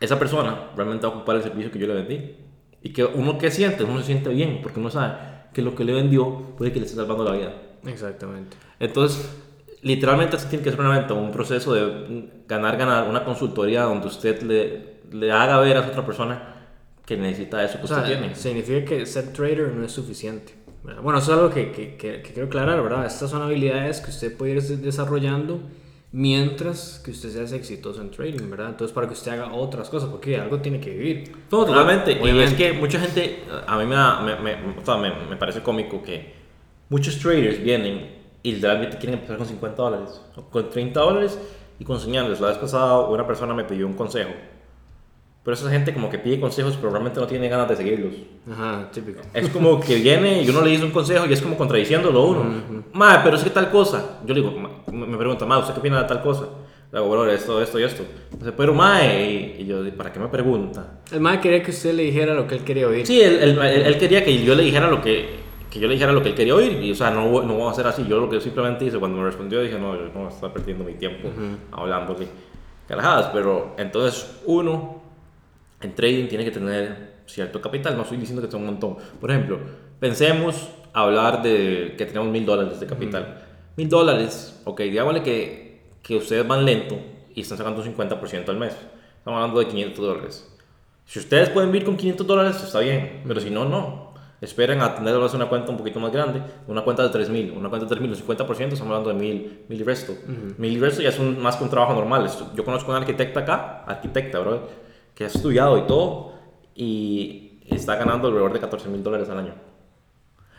esa 0.00 0.18
persona 0.18 0.70
realmente 0.76 1.06
va 1.06 1.12
a 1.12 1.16
ocupar 1.16 1.36
el 1.36 1.42
servicio 1.42 1.70
que 1.70 1.78
yo 1.78 1.86
le 1.86 1.94
vendí. 1.94 2.36
Y 2.82 2.92
que 2.92 3.04
uno 3.04 3.38
que 3.38 3.50
siente, 3.50 3.84
uno 3.84 3.98
se 4.00 4.06
siente 4.06 4.28
bien, 4.30 4.60
porque 4.62 4.78
uno 4.78 4.90
sabe, 4.90 5.14
que 5.52 5.62
lo 5.62 5.74
que 5.74 5.84
le 5.84 5.92
vendió 5.92 6.54
puede 6.56 6.72
que 6.72 6.80
le 6.80 6.86
esté 6.86 6.96
salvando 6.96 7.24
la 7.24 7.32
vida. 7.32 7.54
Exactamente. 7.86 8.56
Entonces, 8.78 9.28
literalmente 9.82 10.38
se 10.38 10.48
tiene 10.48 10.62
que 10.62 10.70
ser 10.70 10.80
una 10.80 10.90
venta, 10.90 11.14
un 11.14 11.30
proceso 11.30 11.72
de 11.74 12.28
ganar, 12.46 12.76
ganar, 12.76 13.08
una 13.08 13.24
consultoría 13.24 13.82
donde 13.82 14.06
usted 14.06 14.42
le, 14.42 15.00
le 15.12 15.32
haga 15.32 15.58
ver 15.60 15.76
a 15.76 15.80
esa 15.80 15.90
otra 15.90 16.06
persona 16.06 16.53
que 17.06 17.16
necesita 17.16 17.62
eso 17.62 17.78
que 17.78 17.84
usted 17.84 18.04
tiene. 18.04 18.34
Significa 18.34 18.84
que 18.84 19.06
ser 19.06 19.32
trader 19.32 19.72
no 19.72 19.84
es 19.84 19.92
suficiente. 19.92 20.54
Bueno, 21.02 21.18
eso 21.18 21.32
es 21.32 21.38
algo 21.38 21.50
que, 21.50 21.72
que, 21.72 21.96
que, 21.96 22.22
que 22.22 22.32
quiero 22.32 22.46
aclarar, 22.46 22.82
¿verdad? 22.82 23.06
Estas 23.06 23.30
son 23.30 23.42
habilidades 23.42 24.00
que 24.00 24.10
usted 24.10 24.36
puede 24.36 24.52
ir 24.52 24.62
desarrollando 24.62 25.60
mientras 26.12 27.00
que 27.04 27.10
usted 27.10 27.30
sea 27.30 27.56
exitoso 27.58 28.00
en 28.00 28.10
trading, 28.10 28.48
¿verdad? 28.48 28.68
Entonces, 28.68 28.94
para 28.94 29.08
que 29.08 29.14
usted 29.14 29.32
haga 29.32 29.52
otras 29.52 29.90
cosas, 29.90 30.08
porque 30.10 30.36
algo 30.36 30.60
tiene 30.60 30.78
que 30.78 30.90
vivir. 30.90 31.48
totalmente. 31.50 32.12
Y 32.22 32.38
es 32.38 32.52
que 32.54 32.72
mucha 32.72 33.00
gente, 33.00 33.42
a 33.66 33.76
mí 33.78 33.84
me, 33.84 33.96
me, 34.36 34.56
me, 34.56 35.26
me, 35.28 35.36
parece 35.36 35.60
cómico 35.62 36.02
que 36.02 36.34
muchos 36.88 37.18
traders 37.18 37.60
vienen 37.60 38.14
y 38.44 38.52
literalmente 38.52 38.96
quieren 38.98 39.14
empezar 39.14 39.38
con 39.38 39.46
50 39.46 39.82
dólares, 39.82 40.20
o 40.36 40.42
con 40.42 40.70
30 40.70 41.00
dólares 41.00 41.38
y 41.80 41.84
con 41.84 41.98
señales. 41.98 42.40
La 42.40 42.48
vez 42.48 42.58
pasada 42.58 43.00
una 43.08 43.26
persona 43.26 43.52
me 43.52 43.64
pidió 43.64 43.86
un 43.86 43.94
consejo 43.94 44.30
pero 45.44 45.54
esa 45.54 45.68
gente 45.70 45.92
como 45.92 46.08
que 46.08 46.18
pide 46.18 46.40
consejos, 46.40 46.74
pero 46.76 46.90
realmente 46.90 47.20
no 47.20 47.26
tiene 47.26 47.50
ganas 47.50 47.68
de 47.68 47.76
seguirlos. 47.76 48.14
Ajá, 48.50 48.88
típico. 48.90 49.20
Es 49.34 49.50
como 49.50 49.78
que 49.78 49.96
viene 49.96 50.42
y 50.42 50.48
uno 50.48 50.62
le 50.62 50.70
dice 50.70 50.84
un 50.84 50.90
consejo 50.90 51.26
y 51.26 51.34
es 51.34 51.42
como 51.42 51.56
contradiciéndolo 51.56 52.18
a 52.18 52.24
uno. 52.24 52.40
Uh 52.40 52.82
pero 53.22 53.36
es 53.36 53.44
que 53.44 53.50
tal 53.50 53.70
cosa. 53.70 54.20
Yo 54.24 54.32
le 54.34 54.40
digo, 54.40 54.54
me 54.90 55.18
pregunta, 55.18 55.44
ma, 55.44 55.58
¿usted 55.58 55.74
qué 55.74 55.80
opina 55.80 56.00
de 56.00 56.08
tal 56.08 56.22
cosa? 56.22 56.44
Le 56.90 56.98
digo, 56.98 57.08
bueno, 57.08 57.30
esto, 57.30 57.60
esto 57.60 57.78
y 57.78 57.82
esto. 57.82 58.04
Dice, 58.38 58.52
pero 58.52 58.72
mae, 58.72 59.56
y, 59.58 59.66
yo, 59.66 59.84
¿para 59.96 60.10
qué 60.10 60.18
me 60.18 60.28
pregunta? 60.28 61.00
El 61.12 61.20
mae 61.20 61.40
quería 61.40 61.62
que 61.62 61.72
usted 61.72 61.92
le 61.92 62.04
dijera 62.04 62.32
lo 62.32 62.46
que 62.46 62.54
él 62.54 62.64
quería 62.64 62.88
oír. 62.88 63.06
Sí, 63.06 63.20
él, 63.20 63.58
él, 63.58 63.98
quería 63.98 64.24
que 64.24 64.42
yo 64.42 64.54
le 64.54 64.62
dijera 64.62 64.88
lo 64.88 65.02
que, 65.02 65.28
que 65.68 65.78
yo 65.78 65.88
le 65.88 65.94
dijera 65.94 66.12
lo 66.12 66.22
que 66.22 66.30
él 66.30 66.34
quería 66.34 66.54
oír. 66.54 66.80
Y, 66.82 66.92
o 66.92 66.94
sea, 66.94 67.10
no, 67.10 67.42
no 67.42 67.54
voy 67.54 67.68
a 67.68 67.70
hacer 67.70 67.86
así. 67.86 68.06
Yo 68.08 68.18
lo 68.18 68.30
que 68.30 68.40
simplemente 68.40 68.86
hice 68.86 68.98
cuando 68.98 69.18
me 69.18 69.24
respondió, 69.24 69.60
dije, 69.60 69.78
no, 69.78 69.94
yo 69.94 70.04
no 70.04 70.20
voy 70.20 70.26
a 70.26 70.28
estar 70.28 70.50
perdiendo 70.54 70.84
mi 70.84 70.94
tiempo 70.94 71.28
hablando 71.72 72.14
así. 72.14 72.26
Carajadas, 72.88 73.26
pero 73.32 73.74
entonces 73.76 74.40
uno 74.46 75.03
en 75.84 75.94
trading 75.94 76.28
tiene 76.28 76.44
que 76.44 76.50
tener 76.50 77.14
cierto 77.26 77.60
capital. 77.60 77.96
No 77.96 78.02
estoy 78.02 78.18
diciendo 78.18 78.42
que 78.42 78.50
sea 78.50 78.58
un 78.58 78.66
montón. 78.66 78.96
Por 79.20 79.30
ejemplo, 79.30 79.58
pensemos 80.00 80.68
hablar 80.92 81.42
de 81.42 81.94
que 81.96 82.06
tenemos 82.06 82.28
mil 82.28 82.46
dólares 82.46 82.80
de 82.80 82.86
capital. 82.86 83.42
Mil 83.76 83.88
dólares, 83.88 84.60
ok, 84.64 84.80
digámosle 84.82 85.22
que, 85.22 85.82
que 86.02 86.16
ustedes 86.16 86.46
van 86.46 86.64
lento 86.64 86.96
y 87.34 87.40
están 87.40 87.58
sacando 87.58 87.82
un 87.82 87.96
50% 87.96 88.48
al 88.48 88.56
mes. 88.56 88.74
Estamos 89.18 89.38
hablando 89.38 89.60
de 89.60 89.66
500 89.66 90.06
dólares. 90.06 90.50
Si 91.06 91.18
ustedes 91.18 91.50
pueden 91.50 91.70
vivir 91.70 91.84
con 91.84 91.96
500 91.96 92.26
dólares, 92.26 92.62
está 92.62 92.80
bien, 92.80 93.22
pero 93.26 93.40
si 93.40 93.50
no, 93.50 93.64
no. 93.64 94.14
Esperen 94.40 94.82
a 94.82 94.94
tener 94.94 95.16
una 95.16 95.48
cuenta 95.48 95.70
un 95.70 95.78
poquito 95.78 96.00
más 96.00 96.12
grande, 96.12 96.42
una 96.66 96.82
cuenta 96.82 97.02
de 97.02 97.08
3000, 97.08 97.52
una 97.52 97.68
cuenta 97.70 97.86
de 97.86 97.96
3000, 97.96 98.10
el 98.10 98.26
50% 98.26 98.72
estamos 98.72 98.80
hablando 98.82 99.08
de 99.08 99.14
1000, 99.14 99.64
1000 99.68 99.80
y 99.80 99.84
resto. 99.84 100.14
1000 100.58 100.72
y 100.72 100.80
resto 100.80 101.02
ya 101.02 101.08
es 101.08 101.18
un, 101.18 101.42
más 101.42 101.56
que 101.56 101.64
un 101.64 101.70
trabajo 101.70 101.94
normal. 101.94 102.30
Yo 102.54 102.64
conozco 102.64 102.92
a 102.92 102.96
un 102.96 103.02
arquitecta 103.02 103.40
acá, 103.40 103.84
arquitecta, 103.86 104.38
bro, 104.40 104.68
que 105.14 105.24
ha 105.24 105.26
estudiado 105.28 105.78
y 105.78 105.82
todo, 105.86 106.34
y 106.74 107.60
está 107.70 107.96
ganando 107.96 108.28
alrededor 108.28 108.52
de 108.52 108.60
14 108.60 108.88
mil 108.88 109.02
dólares 109.02 109.28
al 109.28 109.38
año. 109.38 109.54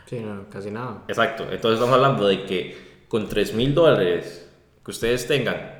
Sí, 0.06 0.20
no, 0.20 0.48
casi 0.48 0.70
nada. 0.70 1.02
Exacto, 1.08 1.44
entonces 1.44 1.80
estamos 1.80 1.94
hablando 1.94 2.26
de 2.26 2.44
que 2.44 3.04
con 3.08 3.28
3 3.28 3.54
mil 3.54 3.74
dólares 3.74 4.48
que 4.84 4.90
ustedes 4.90 5.26
tengan, 5.26 5.76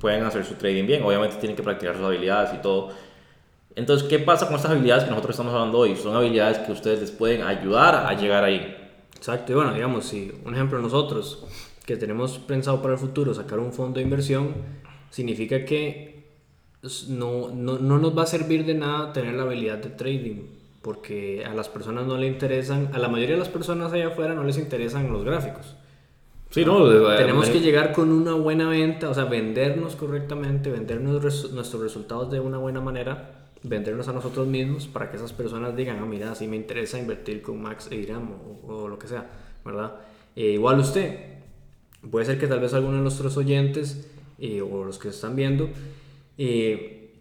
pueden 0.00 0.24
hacer 0.24 0.44
su 0.44 0.54
trading 0.54 0.86
bien. 0.86 1.02
Obviamente 1.02 1.36
tienen 1.36 1.56
que 1.56 1.62
practicar 1.62 1.96
sus 1.96 2.04
habilidades 2.04 2.54
y 2.54 2.58
todo. 2.58 2.90
Entonces, 3.74 4.08
¿qué 4.08 4.18
pasa 4.18 4.46
con 4.46 4.56
estas 4.56 4.72
habilidades 4.72 5.04
que 5.04 5.10
nosotros 5.10 5.34
estamos 5.34 5.54
hablando 5.54 5.78
hoy? 5.78 5.96
Son 5.96 6.14
habilidades 6.14 6.58
que 6.58 6.72
ustedes 6.72 7.00
les 7.00 7.12
pueden 7.12 7.42
ayudar 7.42 8.06
a 8.06 8.12
llegar 8.14 8.44
ahí. 8.44 8.76
Exacto, 9.16 9.52
y 9.52 9.54
bueno, 9.54 9.72
digamos, 9.72 10.04
si 10.04 10.32
un 10.44 10.54
ejemplo 10.54 10.78
nosotros 10.80 11.46
que 11.86 11.96
tenemos 11.96 12.38
pensado 12.38 12.82
para 12.82 12.94
el 12.94 13.00
futuro 13.00 13.32
sacar 13.34 13.58
un 13.58 13.72
fondo 13.72 13.98
de 13.98 14.02
inversión, 14.02 14.54
significa 15.10 15.64
que 15.64 16.17
no, 17.08 17.48
no, 17.48 17.78
no, 17.78 17.98
nos 17.98 18.16
va 18.16 18.22
a 18.22 18.26
servir 18.26 18.64
de 18.64 18.74
nada 18.74 19.12
tener 19.12 19.34
la 19.34 19.42
habilidad 19.42 19.78
de 19.78 19.90
trading, 19.90 20.42
porque 20.82 21.44
a 21.44 21.54
las 21.54 21.68
personas 21.68 22.06
no 22.06 22.16
le 22.16 22.28
interesan, 22.28 22.90
a 22.92 22.98
la 22.98 23.08
mayoría 23.08 23.34
de 23.34 23.40
las 23.40 23.48
personas 23.48 23.92
allá 23.92 24.08
afuera 24.08 24.34
no 24.34 24.44
les 24.44 24.58
interesan 24.58 25.12
los 25.12 25.24
gráficos. 25.24 25.74
Sí, 26.50 26.64
no, 26.64 26.88
tenemos 27.16 27.50
que 27.50 27.60
llegar 27.60 27.92
con 27.92 28.10
una 28.10 28.32
buena 28.32 28.70
venta, 28.70 29.10
o 29.10 29.14
sea, 29.14 29.24
vendernos 29.24 29.96
correctamente, 29.96 30.70
vendernos 30.70 31.52
nuestros 31.52 31.82
resultados 31.82 32.30
de 32.30 32.40
una 32.40 32.56
buena 32.56 32.80
manera, 32.80 33.50
vendernos 33.62 34.08
a 34.08 34.12
nosotros 34.12 34.46
mismos 34.46 34.86
para 34.86 35.10
que 35.10 35.18
esas 35.18 35.32
personas 35.34 35.76
digan, 35.76 35.98
ah, 36.00 36.06
mira, 36.06 36.34
sí 36.34 36.46
me 36.46 36.56
interesa 36.56 36.98
invertir 36.98 37.42
con 37.42 37.60
Max 37.60 37.88
e 37.90 38.10
o, 38.14 38.72
o 38.72 38.88
lo 38.88 38.98
que 38.98 39.08
sea, 39.08 39.28
¿verdad? 39.62 39.96
Eh, 40.36 40.52
igual 40.52 40.78
usted, 40.78 41.18
puede 42.10 42.24
ser 42.24 42.38
que 42.38 42.46
tal 42.46 42.60
vez 42.60 42.72
alguno 42.72 42.96
de 42.96 43.02
nuestros 43.02 43.36
oyentes 43.36 44.08
eh, 44.38 44.62
o 44.62 44.84
los 44.84 44.98
que 44.98 45.08
están 45.08 45.36
viendo 45.36 45.68
eh, 46.38 47.14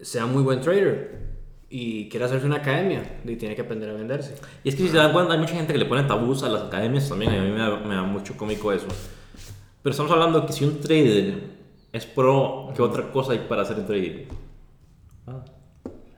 sea 0.00 0.26
muy 0.26 0.42
buen 0.42 0.60
trader 0.60 1.22
y 1.68 2.08
quiere 2.08 2.26
hacerse 2.26 2.46
una 2.46 2.56
academia 2.56 3.20
y 3.24 3.36
tiene 3.36 3.54
que 3.54 3.62
aprender 3.62 3.88
a 3.90 3.92
venderse. 3.94 4.34
Y 4.64 4.68
es 4.68 4.74
que 4.74 4.82
si 4.82 4.88
se 4.88 4.96
dan 4.96 5.12
cuenta, 5.12 5.34
hay 5.34 5.38
mucha 5.38 5.54
gente 5.54 5.72
que 5.72 5.78
le 5.78 5.86
pone 5.86 6.02
tabús 6.02 6.42
a 6.42 6.48
las 6.48 6.62
academias 6.62 7.08
también, 7.08 7.32
a 7.32 7.42
mí 7.42 7.50
me 7.50 7.58
da, 7.58 7.76
me 7.78 7.94
da 7.94 8.02
mucho 8.02 8.36
cómico 8.36 8.72
eso. 8.72 8.88
Pero 9.82 9.92
estamos 9.92 10.12
hablando 10.12 10.44
que 10.46 10.52
si 10.52 10.64
un 10.64 10.80
trader 10.80 11.34
es 11.92 12.06
pro, 12.06 12.72
¿qué 12.74 12.82
otra 12.82 13.10
cosa 13.10 13.32
hay 13.32 13.46
para 13.48 13.62
hacer 13.62 13.86
trading? 13.86 14.26
Ah. 15.26 15.44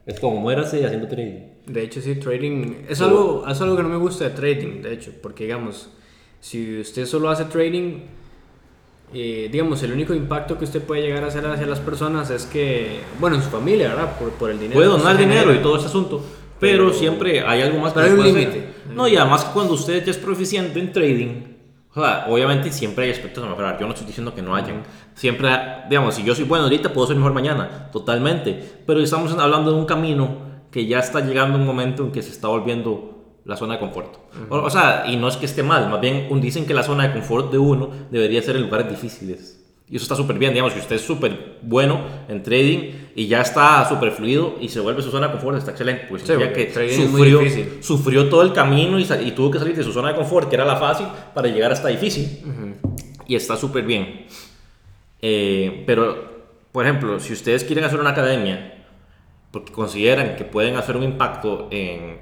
Es 0.06 0.20
como 0.20 0.40
muérase 0.40 0.84
haciendo 0.84 1.08
trading. 1.08 1.54
De 1.66 1.82
hecho, 1.82 2.00
sí, 2.00 2.16
trading 2.16 2.84
es 2.88 3.00
algo, 3.00 3.44
es 3.48 3.60
algo 3.60 3.76
que 3.76 3.82
no 3.82 3.88
me 3.88 3.96
gusta 3.96 4.24
de 4.24 4.30
trading, 4.30 4.82
de 4.82 4.92
hecho, 4.92 5.12
porque 5.22 5.44
digamos, 5.44 5.90
si 6.40 6.80
usted 6.80 7.06
solo 7.06 7.30
hace 7.30 7.46
trading, 7.46 8.00
eh, 9.14 9.48
digamos, 9.50 9.82
el 9.84 9.92
único 9.92 10.12
impacto 10.12 10.58
que 10.58 10.64
usted 10.64 10.82
puede 10.82 11.02
llegar 11.02 11.22
a 11.22 11.28
hacer 11.28 11.46
hacia 11.46 11.66
las 11.66 11.78
personas 11.78 12.30
es 12.30 12.46
que, 12.46 13.00
bueno, 13.20 13.36
en 13.36 13.42
su 13.42 13.48
familia, 13.48 13.88
¿verdad? 13.90 14.18
Por, 14.18 14.30
por 14.30 14.50
el 14.50 14.58
dinero. 14.58 14.74
Puede 14.74 14.88
donar 14.88 15.16
dinero 15.16 15.42
genera. 15.42 15.60
y 15.60 15.62
todo 15.62 15.76
ese 15.76 15.86
asunto, 15.86 16.20
pero, 16.58 16.92
siempre 16.92 17.40
hay 17.46 17.62
algo 17.62 17.78
más 17.78 17.92
que 17.92 18.00
pero 18.00 18.12
hay 18.12 18.18
un 18.18 18.26
límite. 18.26 18.74
No, 18.92 19.06
y 19.06 19.16
además 19.16 19.44
cuando 19.46 19.74
usted 19.74 20.04
ya 20.04 20.10
es 20.10 20.18
proficiente 20.18 20.80
en 20.80 20.92
trading, 20.92 21.54
o 21.94 22.00
sea, 22.00 22.26
obviamente 22.28 22.72
siempre 22.72 23.04
hay 23.04 23.12
aspectos 23.12 23.44
a 23.44 23.48
mejorar. 23.48 23.78
Yo 23.78 23.86
no 23.86 23.92
estoy 23.92 24.06
diciendo 24.06 24.34
que 24.34 24.42
no 24.42 24.56
hayan. 24.56 24.82
Siempre, 25.14 25.48
digamos, 25.88 26.16
si 26.16 26.24
yo 26.24 26.34
soy 26.34 26.44
bueno 26.44 26.64
ahorita, 26.64 26.92
puedo 26.92 27.06
ser 27.06 27.16
mejor 27.16 27.32
mañana, 27.32 27.88
totalmente. 27.92 28.80
Pero 28.84 29.00
estamos 29.00 29.32
hablando 29.38 29.70
de 29.70 29.78
un 29.78 29.86
camino 29.86 30.38
que 30.72 30.86
ya 30.86 30.98
está 30.98 31.20
llegando 31.20 31.56
un 31.56 31.64
momento 31.64 32.02
en 32.02 32.10
que 32.10 32.20
se 32.20 32.30
está 32.30 32.48
volviendo 32.48 33.13
la 33.44 33.56
zona 33.56 33.74
de 33.74 33.80
confort. 33.80 34.16
o, 34.48 34.56
o 34.56 34.70
sea, 34.70 35.04
y 35.06 35.16
no 35.16 35.28
es 35.28 35.36
que 35.36 35.46
esté 35.46 35.62
mal, 35.62 35.88
más 35.90 36.00
bien 36.00 36.28
dicen 36.40 36.66
que 36.66 36.74
la 36.74 36.82
zona 36.82 37.08
de 37.08 37.12
confort 37.12 37.52
de 37.52 37.58
uno 37.58 37.90
debería 38.10 38.42
ser 38.42 38.56
en 38.56 38.62
lugares 38.62 38.88
difíciles. 38.88 39.60
Y 39.86 39.96
eso 39.96 40.04
está 40.04 40.16
súper 40.16 40.38
bien, 40.38 40.52
digamos, 40.52 40.72
que 40.72 40.80
usted 40.80 40.96
es 40.96 41.02
súper 41.02 41.58
bueno 41.60 42.00
en 42.28 42.42
trading 42.42 42.90
y 43.14 43.26
ya 43.26 43.42
está 43.42 43.86
súper 43.86 44.12
fluido 44.12 44.54
y 44.58 44.70
se 44.70 44.80
vuelve 44.80 45.02
su 45.02 45.10
zona 45.10 45.26
de 45.26 45.34
confort, 45.34 45.58
está 45.58 45.72
excelente. 45.72 46.06
Pues 46.08 46.22
Sí, 46.22 46.32
porque 46.32 46.68
que 46.68 46.96
sufrió, 46.96 47.40
sufrió 47.82 48.28
todo 48.30 48.42
el 48.42 48.54
camino 48.54 48.98
y, 48.98 49.02
y 49.02 49.32
tuvo 49.32 49.50
que 49.50 49.58
salir 49.58 49.76
de 49.76 49.84
su 49.84 49.92
zona 49.92 50.08
de 50.08 50.14
confort, 50.14 50.48
que 50.48 50.56
era 50.56 50.64
la 50.64 50.76
fácil, 50.76 51.06
para 51.34 51.48
llegar 51.48 51.70
hasta 51.70 51.88
difícil. 51.88 52.74
Y 53.26 53.34
está 53.34 53.56
súper 53.56 53.84
bien. 53.84 54.24
Eh, 55.20 55.84
pero, 55.86 56.46
por 56.72 56.86
ejemplo, 56.86 57.20
si 57.20 57.34
ustedes 57.34 57.62
quieren 57.62 57.84
hacer 57.84 58.00
una 58.00 58.10
academia, 58.10 58.86
porque 59.50 59.72
consideran 59.72 60.34
que 60.36 60.44
pueden 60.44 60.76
hacer 60.76 60.96
un 60.96 61.02
impacto 61.02 61.68
en, 61.70 62.18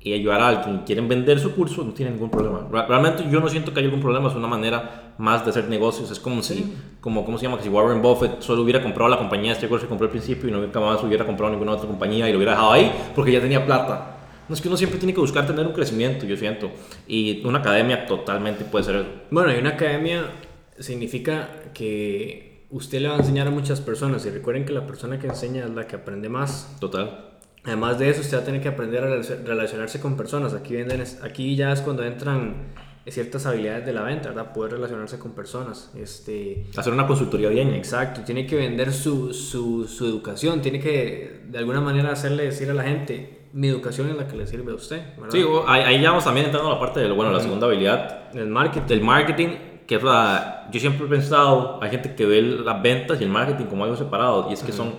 y 0.00 0.12
ayudar 0.12 0.40
a 0.40 0.48
alguien 0.48 0.82
quieren 0.86 1.08
vender 1.08 1.40
su 1.40 1.54
curso, 1.54 1.82
no 1.82 1.92
tienen 1.92 2.14
ningún 2.14 2.30
problema. 2.30 2.68
Realmente 2.86 3.24
yo 3.30 3.40
no 3.40 3.48
siento 3.48 3.72
que 3.72 3.80
haya 3.80 3.88
algún 3.88 4.00
problema, 4.00 4.28
es 4.28 4.36
una 4.36 4.46
manera 4.46 5.14
más 5.18 5.44
de 5.44 5.50
hacer 5.50 5.68
negocios. 5.68 6.10
Es 6.10 6.20
como 6.20 6.42
si, 6.42 6.72
como, 7.00 7.24
¿cómo 7.24 7.36
se 7.36 7.44
llama? 7.44 7.58
Que 7.58 7.64
si 7.64 7.68
Warren 7.68 8.00
Buffett 8.00 8.40
solo 8.40 8.62
hubiera 8.62 8.82
comprado 8.82 9.10
la 9.10 9.18
compañía 9.18 9.52
este 9.52 9.68
que 9.68 9.86
compró 9.86 10.06
al 10.06 10.10
principio 10.10 10.48
y 10.48 10.52
no 10.52 10.60
nunca 10.60 10.80
más 10.80 11.02
hubiera 11.02 11.26
comprado 11.26 11.52
ninguna 11.52 11.72
otra 11.72 11.88
compañía 11.88 12.28
y 12.28 12.32
lo 12.32 12.38
hubiera 12.38 12.52
dejado 12.52 12.72
ahí 12.72 12.92
porque 13.14 13.32
ya 13.32 13.40
tenía 13.40 13.66
plata. 13.66 14.14
No 14.48 14.54
es 14.54 14.62
que 14.62 14.68
uno 14.68 14.76
siempre 14.76 14.98
tiene 14.98 15.12
que 15.12 15.20
buscar 15.20 15.46
tener 15.46 15.66
un 15.66 15.72
crecimiento, 15.72 16.24
yo 16.24 16.36
siento. 16.36 16.70
Y 17.06 17.44
una 17.44 17.58
academia 17.58 18.06
totalmente 18.06 18.64
puede 18.64 18.84
ser 18.84 18.96
eso. 18.96 19.06
Bueno, 19.30 19.54
y 19.54 19.58
una 19.58 19.70
academia 19.70 20.30
significa 20.78 21.48
que 21.74 22.66
usted 22.70 23.00
le 23.00 23.08
va 23.08 23.16
a 23.16 23.18
enseñar 23.18 23.46
a 23.46 23.50
muchas 23.50 23.80
personas 23.80 24.24
y 24.24 24.30
recuerden 24.30 24.64
que 24.64 24.72
la 24.72 24.86
persona 24.86 25.18
que 25.18 25.26
enseña 25.26 25.64
es 25.64 25.70
la 25.70 25.86
que 25.86 25.96
aprende 25.96 26.30
más. 26.30 26.76
Total. 26.80 27.37
Además 27.64 27.98
de 27.98 28.10
eso, 28.10 28.20
usted 28.20 28.36
va 28.38 28.42
a 28.42 28.44
tener 28.44 28.60
que 28.62 28.68
aprender 28.68 29.04
a 29.04 29.08
relac- 29.08 29.44
relacionarse 29.44 30.00
con 30.00 30.16
personas. 30.16 30.54
Aquí, 30.54 30.74
venden, 30.76 31.02
aquí 31.22 31.56
ya 31.56 31.72
es 31.72 31.80
cuando 31.80 32.04
entran 32.04 32.68
ciertas 33.06 33.46
habilidades 33.46 33.86
de 33.86 33.92
la 33.94 34.02
venta, 34.02 34.28
¿verdad? 34.28 34.52
Poder 34.52 34.72
relacionarse 34.72 35.18
con 35.18 35.32
personas. 35.32 35.90
Este, 35.96 36.66
Hacer 36.76 36.92
una 36.92 37.06
consultoría 37.06 37.48
bien. 37.48 37.72
exacto, 37.74 38.20
tiene 38.22 38.46
que 38.46 38.54
vender 38.56 38.92
su, 38.92 39.32
su, 39.32 39.88
su 39.88 40.04
educación, 40.06 40.60
tiene 40.60 40.78
que 40.78 41.40
de 41.48 41.58
alguna 41.58 41.80
manera 41.80 42.12
hacerle 42.12 42.44
decir 42.44 42.70
a 42.70 42.74
la 42.74 42.82
gente, 42.82 43.46
mi 43.54 43.68
educación 43.68 44.10
es 44.10 44.16
la 44.16 44.28
que 44.28 44.36
le 44.36 44.46
sirve 44.46 44.72
a 44.72 44.74
usted. 44.74 45.00
¿verdad? 45.16 45.30
Sí, 45.32 45.42
ahí, 45.66 46.02
ya 46.02 46.10
vamos 46.10 46.24
también 46.24 46.46
entrando 46.46 46.70
a 46.70 46.74
la 46.74 46.78
parte 46.80 47.00
de, 47.00 47.10
bueno, 47.10 47.32
la 47.32 47.40
segunda 47.40 47.66
habilidad 47.66 48.34
El 48.34 48.48
marketing. 48.48 48.86
del 48.88 49.00
marketing, 49.00 49.48
que 49.86 49.94
es 49.94 50.02
la, 50.02 50.68
yo 50.70 50.78
siempre 50.78 51.06
he 51.06 51.08
pensado, 51.08 51.82
hay 51.82 51.90
gente 51.90 52.14
que 52.14 52.26
ve 52.26 52.42
las 52.42 52.82
ventas 52.82 53.18
y 53.22 53.24
el 53.24 53.30
marketing 53.30 53.64
como 53.66 53.84
algo 53.84 53.96
separado, 53.96 54.48
y 54.50 54.52
es 54.52 54.62
que 54.62 54.70
son, 54.72 54.92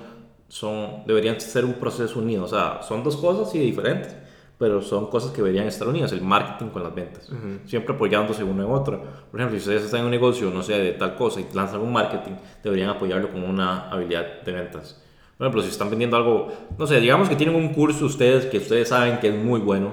son, 0.50 1.06
deberían 1.06 1.40
ser 1.40 1.64
un 1.64 1.74
proceso 1.74 2.20
unido, 2.20 2.44
o 2.44 2.48
sea, 2.48 2.82
son 2.82 3.04
dos 3.04 3.16
cosas 3.18 3.52
sí 3.52 3.60
diferentes, 3.60 4.16
pero 4.58 4.82
son 4.82 5.08
cosas 5.08 5.32
que 5.32 5.38
deberían 5.38 5.68
estar 5.68 5.88
unidas, 5.88 6.12
el 6.12 6.22
marketing 6.22 6.72
con 6.72 6.84
las 6.84 6.94
ventas, 6.94 7.32
siempre 7.66 7.96
apoyándose 7.96 8.44
uno 8.44 8.62
en 8.62 8.70
otro. 8.70 9.02
Por 9.32 9.40
ejemplo, 9.40 9.58
si 9.58 9.64
ustedes 9.64 9.84
están 9.84 10.02
en 10.02 10.06
un 10.08 10.12
negocio, 10.12 10.52
no 10.52 10.62
sé, 10.62 10.74
de 10.74 10.92
tal 10.92 11.16
cosa 11.16 11.40
y 11.40 11.46
lanzan 11.54 11.80
un 11.80 11.94
marketing, 11.94 12.34
deberían 12.62 12.90
apoyarlo 12.90 13.32
con 13.32 13.44
una 13.44 13.90
habilidad 13.90 14.42
de 14.42 14.52
ventas. 14.52 15.02
Por 15.38 15.48
ejemplo, 15.48 15.62
si 15.62 15.70
están 15.70 15.90
vendiendo 15.90 16.18
algo, 16.18 16.52
no 16.78 16.86
sé, 16.86 17.00
digamos 17.00 17.30
que 17.30 17.38
tienen 17.38 17.56
un 17.56 17.70
curso 17.70 18.06
ustedes 18.06 18.48
que 18.48 18.58
ustedes 18.58 18.90
saben 18.90 19.20
que 19.20 19.30
es 19.30 19.36
muy 19.36 19.62
bueno 19.62 19.92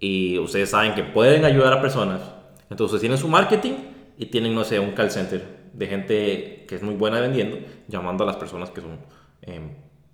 y 0.00 0.36
ustedes 0.40 0.70
saben 0.70 0.94
que 0.96 1.04
pueden 1.04 1.44
ayudar 1.44 1.72
a 1.74 1.80
personas, 1.80 2.20
entonces 2.68 2.98
tienen 2.98 3.18
su 3.18 3.28
marketing 3.28 3.74
y 4.16 4.26
tienen, 4.26 4.56
no 4.56 4.64
sé, 4.64 4.80
un 4.80 4.90
call 4.90 5.12
center 5.12 5.70
de 5.72 5.86
gente 5.86 6.64
que 6.66 6.74
es 6.74 6.82
muy 6.82 6.94
buena 6.94 7.20
vendiendo, 7.20 7.58
llamando 7.86 8.24
a 8.24 8.26
las 8.26 8.36
personas 8.36 8.70
que 8.70 8.80
son, 8.80 8.98
eh, 9.42 9.60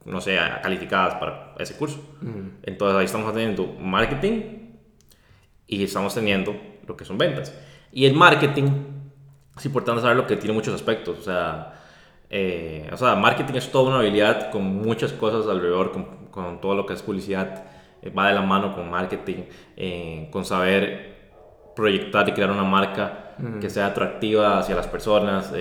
no 0.04 0.20
sé, 0.20 0.38
calificadas 0.62 1.14
para 1.14 1.54
ese 1.58 1.76
curso. 1.76 2.00
Entonces 2.62 2.98
ahí 2.98 3.04
estamos 3.06 3.32
teniendo 3.32 3.66
marketing 3.80 4.64
y 5.66 5.82
estamos 5.82 6.14
teniendo 6.14 6.54
lo 6.86 6.96
que 6.96 7.04
son 7.04 7.18
ventas. 7.18 7.56
Y 7.92 8.06
el 8.06 8.14
marketing, 8.14 8.70
es 9.56 9.64
importante 9.66 10.02
saber 10.02 10.16
lo 10.16 10.26
que 10.26 10.36
tiene 10.36 10.52
muchos 10.52 10.74
aspectos. 10.74 11.18
O 11.18 11.22
sea, 11.22 11.80
eh, 12.28 12.88
o 12.92 12.96
sea 12.96 13.14
marketing 13.14 13.54
es 13.54 13.70
toda 13.70 13.88
una 13.88 14.00
habilidad 14.00 14.50
con 14.50 14.62
muchas 14.64 15.12
cosas 15.12 15.48
alrededor, 15.48 15.92
con, 15.92 16.26
con 16.30 16.60
todo 16.60 16.74
lo 16.74 16.86
que 16.86 16.94
es 16.94 17.02
publicidad. 17.02 17.64
eh, 18.02 18.10
va 18.10 18.28
de 18.28 18.34
la 18.34 18.42
mano 18.42 18.74
con 18.74 18.90
marketing, 18.90 19.44
eh, 19.76 20.28
con 20.30 20.44
saber 20.44 21.32
proyectar 21.74 22.28
y 22.28 22.32
crear 22.32 22.50
una 22.50 22.64
marca 22.64 23.20
que 23.60 23.68
sea 23.68 23.86
atractiva 23.86 24.58
hacia 24.58 24.76
las 24.76 24.86
personas. 24.86 25.52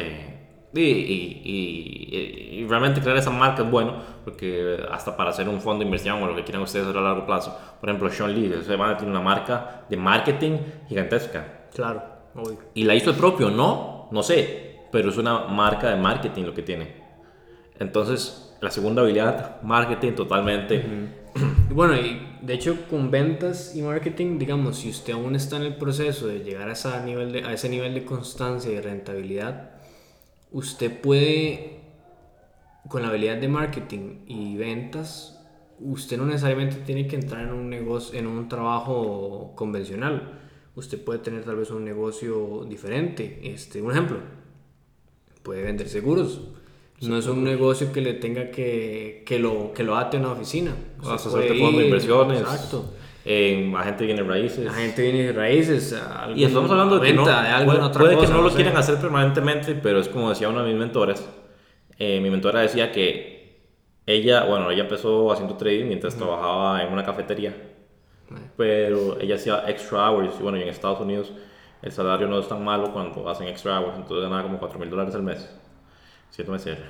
Y, 0.73 0.81
y- 0.81 1.41
y- 1.45 2.59
y 2.59 2.67
realmente 2.67 3.01
crear 3.01 3.17
esa 3.17 3.29
marca 3.29 3.63
es 3.63 3.69
bueno, 3.69 3.97
porque 4.23 4.77
hasta 4.91 5.15
para 5.15 5.29
hacer 5.31 5.47
un 5.49 5.61
fondo 5.61 5.79
de 5.79 5.85
inversión 5.85 6.21
o 6.21 6.27
lo 6.27 6.35
que 6.35 6.43
quieran 6.43 6.63
ustedes 6.63 6.87
a 6.87 6.99
largo 6.99 7.25
plazo, 7.25 7.57
por 7.79 7.89
ejemplo, 7.89 8.09
Sean 8.09 8.33
Lee, 8.33 8.53
ese 8.59 8.77
man 8.77 8.97
tiene 8.97 9.11
una 9.11 9.21
marca 9.21 9.85
de 9.89 9.97
marketing 9.97 10.57
gigantesca. 10.87 11.67
Claro, 11.73 12.01
obvio. 12.35 12.57
¿Y 12.73 12.83
la 12.85 12.95
hizo 12.95 13.09
el 13.11 13.15
propio? 13.17 13.49
No, 13.49 14.07
no 14.11 14.23
sé, 14.23 14.81
pero 14.91 15.09
es 15.09 15.17
una 15.17 15.45
marca 15.47 15.89
de 15.89 15.95
marketing 15.95 16.43
lo 16.43 16.53
que 16.53 16.61
tiene. 16.63 17.03
Entonces, 17.79 18.55
la 18.61 18.71
segunda 18.71 19.01
habilidad, 19.01 19.61
marketing 19.63 20.13
totalmente. 20.13 20.85
Y 21.69 21.73
Bueno, 21.73 21.95
y 21.97 22.37
de 22.41 22.53
hecho 22.53 22.77
con 22.89 23.09
ventas 23.09 23.75
y 23.75 23.81
marketing, 23.81 24.37
digamos, 24.37 24.77
si 24.77 24.89
usted 24.89 25.13
aún 25.13 25.35
está 25.35 25.55
en 25.57 25.63
el 25.63 25.75
proceso 25.75 26.27
de 26.27 26.43
llegar 26.43 26.69
a, 26.69 26.73
ese 26.73 26.89
nivel 27.03 27.31
de, 27.31 27.43
a 27.43 27.51
ese 27.53 27.69
nivel 27.69 27.95
de 27.95 28.05
constancia 28.05 28.71
y 28.71 28.75
de 28.75 28.81
rentabilidad, 28.83 29.71
usted 30.53 31.01
puede, 31.01 31.81
con 32.87 33.01
la 33.01 33.09
habilidad 33.09 33.37
de 33.37 33.47
marketing 33.49 34.19
y 34.27 34.55
ventas, 34.55 35.41
usted 35.79 36.17
no 36.17 36.25
necesariamente 36.25 36.77
tiene 36.77 37.07
que 37.07 37.15
entrar 37.15 37.43
en 37.43 37.51
un 37.53 37.69
negocio, 37.69 38.17
en 38.17 38.27
un 38.27 38.47
trabajo 38.47 39.51
convencional. 39.55 40.39
Usted 40.75 41.03
puede 41.03 41.19
tener 41.19 41.43
tal 41.43 41.57
vez 41.57 41.69
un 41.71 41.83
negocio 41.83 42.65
diferente. 42.69 43.41
Este, 43.43 43.81
un 43.81 43.91
ejemplo, 43.91 44.17
puede 45.43 45.63
vender 45.63 45.89
seguros. 45.89 46.41
No 47.01 47.17
es 47.17 47.27
un 47.27 47.43
negocio 47.43 47.91
que 47.91 47.99
le 47.99 48.13
tenga 48.13 48.49
que, 48.49 49.23
que, 49.25 49.37
lo, 49.37 49.73
que 49.73 49.83
lo 49.83 49.97
ate 49.97 50.17
a 50.17 50.19
una 50.21 50.31
oficina. 50.31 50.73
Puede 51.01 51.49
de 51.49 51.85
inversiones. 51.85 52.39
Exacto. 52.39 52.93
En 53.25 53.75
agente 53.75 54.05
viene 54.05 54.21
raíces. 54.23 54.65
La 54.65 54.73
gente 54.73 55.01
viene 55.01 55.31
raíces. 55.31 55.95
Y 56.35 56.43
estamos 56.43 56.69
hablando 56.69 56.99
de 56.99 57.07
que 57.07 57.13
no, 57.13 57.25
de 57.25 57.31
algo 57.31 57.71
puede, 57.71 57.89
puede 57.89 58.15
cosa, 58.15 58.27
que 58.27 58.33
no 58.33 58.41
lo 58.43 58.49
sé. 58.49 58.55
quieran 58.57 58.77
hacer 58.77 58.97
permanentemente, 58.97 59.75
pero 59.75 59.99
es 59.99 60.09
como 60.09 60.29
decía 60.29 60.49
una 60.49 60.63
de 60.63 60.71
mis 60.71 60.79
mentoras. 60.79 61.29
Eh, 61.97 62.19
mi 62.19 62.29
mentora 62.29 62.61
decía 62.61 62.91
que 62.91 63.61
ella, 64.05 64.43
bueno, 64.43 64.69
ella 64.71 64.83
empezó 64.83 65.31
haciendo 65.31 65.55
trading 65.55 65.85
mientras 65.85 66.15
trabajaba 66.17 66.83
en 66.83 66.91
una 66.91 67.05
cafetería, 67.05 67.55
pero 68.57 69.19
ella 69.21 69.35
hacía 69.35 69.63
extra 69.69 70.11
hours. 70.11 70.35
Y 70.37 70.43
bueno, 70.43 70.57
y 70.57 70.63
en 70.63 70.67
Estados 70.67 70.99
Unidos 70.99 71.31
el 71.81 71.91
salario 71.91 72.27
no 72.27 72.39
es 72.39 72.47
tan 72.47 72.63
malo 72.63 72.91
cuando 72.91 73.29
hacen 73.29 73.47
extra 73.47 73.79
hours, 73.79 73.95
entonces 73.95 74.23
ganaba 74.23 74.43
como 74.43 74.59
4 74.59 74.79
mil 74.79 74.89
dólares 74.89 75.15
al 75.15 75.23
mes. 75.23 75.49
Siento 76.29 76.51
meses. 76.51 76.77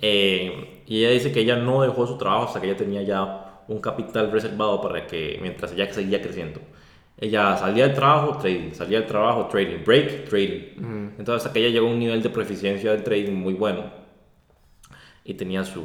Eh, 0.00 0.84
y 0.86 1.00
ella 1.00 1.10
dice 1.10 1.32
que 1.32 1.40
ella 1.40 1.56
no 1.56 1.82
dejó 1.82 2.06
su 2.06 2.16
trabajo 2.16 2.44
hasta 2.44 2.60
que 2.60 2.68
ella 2.68 2.76
tenía 2.76 3.02
ya 3.02 3.47
un 3.68 3.80
capital 3.80 4.30
reservado 4.32 4.80
para 4.80 5.06
que 5.06 5.38
mientras 5.40 5.72
ella 5.72 5.92
seguía 5.92 6.20
creciendo. 6.20 6.60
Ella 7.20 7.56
salía 7.56 7.86
del 7.86 7.94
trabajo, 7.94 8.38
trading, 8.38 8.72
salía 8.72 9.00
del 9.00 9.08
trabajo, 9.08 9.46
trading, 9.46 9.84
break, 9.84 10.28
trading. 10.28 11.12
Entonces 11.18 11.36
hasta 11.44 11.52
que 11.52 11.60
ella 11.60 11.70
llegó 11.70 11.88
a 11.88 11.90
un 11.90 11.98
nivel 11.98 12.22
de 12.22 12.30
proficiencia 12.30 12.92
del 12.92 13.02
trading 13.02 13.32
muy 13.32 13.54
bueno 13.54 13.90
y 15.24 15.34
tenía 15.34 15.64
su, 15.64 15.84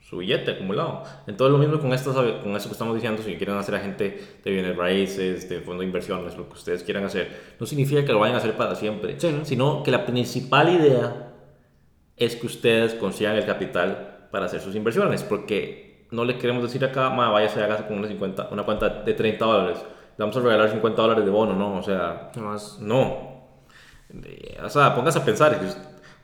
su 0.00 0.18
billete 0.18 0.50
acumulado. 0.52 1.04
Entonces 1.26 1.52
lo 1.52 1.58
mismo 1.58 1.80
con, 1.80 1.92
estas, 1.94 2.14
con 2.14 2.54
eso 2.54 2.68
que 2.68 2.72
estamos 2.72 2.94
diciendo, 2.94 3.22
si 3.22 3.34
quieren 3.36 3.56
hacer 3.56 3.74
a 3.76 3.80
gente 3.80 4.20
de 4.44 4.50
bienes 4.50 4.76
raíces, 4.76 5.48
de 5.48 5.60
fondo 5.60 5.80
de 5.80 5.86
inversiones, 5.86 6.36
lo 6.36 6.46
que 6.48 6.54
ustedes 6.54 6.82
quieran 6.84 7.04
hacer, 7.04 7.30
no 7.58 7.64
significa 7.66 8.04
que 8.04 8.12
lo 8.12 8.18
vayan 8.18 8.36
a 8.36 8.38
hacer 8.38 8.54
para 8.54 8.74
siempre, 8.74 9.18
Sí, 9.18 9.32
¿no? 9.32 9.44
sino 9.46 9.82
que 9.82 9.90
la 9.90 10.04
principal 10.04 10.68
idea 10.68 11.32
es 12.16 12.36
que 12.36 12.46
ustedes 12.46 12.94
consigan 12.94 13.36
el 13.36 13.46
capital 13.46 14.28
para 14.30 14.44
hacer 14.46 14.60
sus 14.60 14.76
inversiones, 14.76 15.22
porque 15.22 15.91
no 16.12 16.24
le 16.24 16.38
queremos 16.38 16.62
decir 16.62 16.84
acá, 16.84 17.10
ma, 17.10 17.30
váyase 17.30 17.58
y 17.60 17.62
hágase 17.64 17.86
con 17.86 17.98
una, 17.98 18.06
50, 18.08 18.48
una 18.52 18.62
cuenta 18.64 18.88
de 18.88 19.12
30 19.14 19.44
dólares, 19.44 19.78
le 19.80 20.16
vamos 20.24 20.36
a 20.36 20.40
regalar 20.40 20.70
50 20.70 21.02
dólares 21.02 21.24
de 21.24 21.30
bono, 21.30 21.54
no, 21.54 21.78
o 21.78 21.82
sea, 21.82 22.30
Nomás. 22.36 22.78
no. 22.80 23.32
O 24.64 24.68
sea, 24.68 24.94
póngase 24.94 25.18
a 25.18 25.24
pensar 25.24 25.58
que 25.58 25.66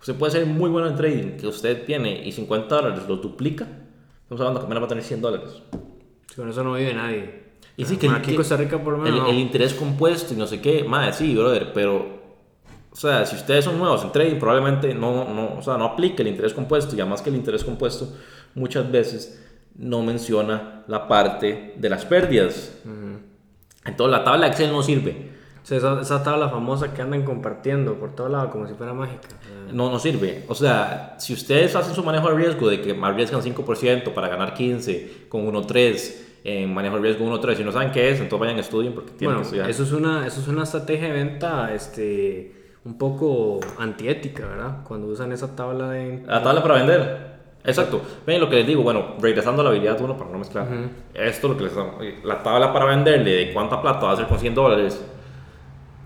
usted 0.01 0.15
puede 0.15 0.33
ser 0.33 0.47
muy 0.47 0.69
bueno 0.71 0.89
en 0.89 0.95
trading, 0.97 1.37
que 1.39 1.47
usted 1.47 1.85
tiene 1.85 2.23
y 2.27 2.33
50 2.33 2.75
dólares 2.75 3.09
lo 3.09 3.17
duplica, 3.17 3.67
estamos 4.23 4.41
hablando 4.41 4.61
que 4.61 4.67
apenas 4.67 4.83
va 4.83 4.87
a 4.87 4.89
tener 4.89 5.05
100 5.05 5.21
dólares. 5.23 5.63
Con 6.37 6.49
eso 6.51 6.63
no 6.63 6.75
vive 6.75 6.93
nadie. 6.95 7.49
Y 7.77 7.85
sí, 7.85 7.97
que 7.97 8.07
Bueno, 8.07 8.17
el- 8.19 8.23
aquí 8.23 8.31
en 8.33 8.37
Costa 8.37 8.57
Rica 8.57 8.79
por 8.83 8.93
lo 8.99 8.99
el, 9.07 9.13
menos. 9.13 9.21
no. 9.27 9.31
el 9.31 9.39
interés 9.39 9.73
compuesto 9.73 10.35
y 10.35 10.37
no 10.37 10.47
sé 10.47 10.61
qué, 10.61 10.85
madre, 10.85 11.13
sí, 11.15 11.35
brother, 11.35 11.73
pero, 11.73 12.19
o 12.93 12.97
sea, 12.97 13.25
si 13.25 13.37
ustedes 13.37 13.65
son 13.65 13.79
nuevos 13.79 14.05
en 14.05 14.13
trading, 14.13 14.39
probablemente 14.39 14.95
no, 14.95 15.25
no, 15.33 15.55
o 15.59 15.63
sea, 15.63 15.79
no 15.79 15.85
aplique 15.87 16.23
el 16.23 16.29
interés 16.29 16.53
compuesto 16.53 16.95
y 16.95 17.01
además 17.01 17.23
que 17.23 17.31
el 17.31 17.37
interés 17.37 17.65
compuesto 17.65 18.09
muchas 18.55 18.91
veces 18.91 19.48
no 19.79 20.03
menciona 20.03 20.83
la 20.87 21.09
parte 21.09 21.75
de 21.77 21.89
las 21.89 22.05
pérdidas. 22.05 22.77
Entonces 23.85 24.11
la 24.19 24.25
tabla 24.25 24.47
de 24.47 24.53
Excel 24.53 24.71
no 24.73 24.83
sirve. 24.83 25.31
O 25.63 25.67
sea, 25.69 25.79
esa, 25.79 26.01
esa 26.01 26.23
tabla 26.23 26.49
famosa 26.49 26.95
que 26.95 27.03
andan 27.03 27.25
compartiendo 27.25 27.95
por 27.95 28.15
todo 28.15 28.29
lado 28.29 28.51
como 28.51 28.67
si 28.67 28.75
fuera 28.75 28.93
mágica. 28.95 29.29
No, 29.73 29.91
no 29.91 29.99
sirve. 29.99 30.45
O 30.49 30.55
sea, 30.55 31.17
si 31.19 31.33
ustedes 31.33 31.75
hacen 31.77 31.95
su 31.95 32.03
manejo 32.03 32.29
de 32.31 32.37
riesgo 32.37 32.69
de 32.69 32.81
que 32.81 32.99
arriesgan 33.03 33.41
5% 33.43 34.13
para 34.15 34.29
ganar 34.29 34.55
15 34.55 35.27
con 35.29 35.47
1.3 35.53 36.15
en 36.45 36.73
manejo 36.73 36.97
de 36.97 37.03
riesgo 37.03 37.27
1.3 37.27 37.61
y 37.61 37.65
no 37.65 37.73
saben 37.73 37.91
qué 37.93 38.11
es, 38.11 38.21
entonces 38.21 38.41
vayan 38.41 38.57
a 38.57 38.61
estudien 38.61 38.95
porque 38.95 39.11
tienen 39.13 39.37
Bueno, 39.37 39.41
que 39.41 39.57
estudiar. 39.57 39.71
eso 39.71 39.83
es 39.83 39.93
una, 39.93 40.27
eso 40.27 40.41
es 40.41 40.49
una 40.49 40.63
estrategia 40.63 41.09
de 41.09 41.13
venta 41.13 41.75
este, 41.75 42.55
un 42.85 42.97
poco 42.97 43.61
antiética, 43.79 44.47
¿verdad? 44.47 44.85
Cuando 44.85 45.09
usan 45.09 45.33
esa 45.33 45.55
tabla 45.55 45.91
de... 45.91 46.23
La 46.27 46.43
tabla 46.43 46.63
para 46.63 46.75
vender. 46.77 47.28
Exacto. 47.65 48.01
Ven 48.27 48.41
lo 48.41 48.49
que 48.49 48.57
les 48.57 48.67
digo, 48.67 48.83
bueno, 48.83 49.17
regresando 49.21 49.61
a 49.63 49.65
la 49.65 49.71
habilidad 49.71 50.01
1 50.01 50.17
para 50.17 50.31
no 50.31 50.39
mezclar. 50.39 50.67
Esto 51.15 51.49
lo 51.49 51.57
que 51.57 51.65
les 51.65 51.73
la 52.25 52.43
tabla 52.43 52.73
para 52.73 52.87
venderle 52.87 53.31
de 53.31 53.53
cuánta 53.53 53.81
plata 53.81 54.01
va 54.01 54.11
a 54.11 54.15
hacer 54.15 54.27
con 54.27 54.39
100 54.39 54.55
dólares. 54.55 55.05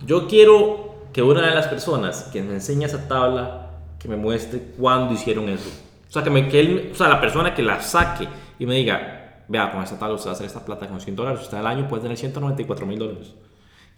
Yo 0.04 0.26
quiero 0.26 0.92
que 1.12 1.22
una 1.22 1.46
de 1.48 1.54
las 1.54 1.68
personas 1.68 2.30
que 2.32 2.42
me 2.42 2.54
enseñe 2.54 2.84
esa 2.84 3.06
tabla 3.06 3.70
que 3.98 4.08
me 4.08 4.16
muestre 4.16 4.60
cuándo 4.78 5.14
hicieron 5.14 5.48
eso. 5.48 5.70
O 6.08 6.12
sea, 6.12 6.22
que, 6.22 6.30
me, 6.30 6.48
que 6.48 6.60
él, 6.60 6.90
o 6.92 6.94
sea, 6.94 7.08
la 7.08 7.20
persona 7.20 7.54
que 7.54 7.62
la 7.62 7.80
saque 7.80 8.26
y 8.58 8.66
me 8.66 8.74
diga, 8.74 9.44
vea, 9.48 9.70
con 9.70 9.82
esta 9.82 9.98
tabla 9.98 10.14
usted 10.14 10.26
va 10.26 10.32
a 10.32 10.34
hacer 10.34 10.46
esta 10.46 10.64
plata 10.64 10.88
con 10.88 11.00
100 11.00 11.14
dólares, 11.14 11.40
usted 11.42 11.58
al 11.58 11.66
año 11.66 11.86
puede 11.86 12.02
tener 12.02 12.16
194 12.16 12.86
mil 12.86 12.98
dólares. 12.98 13.34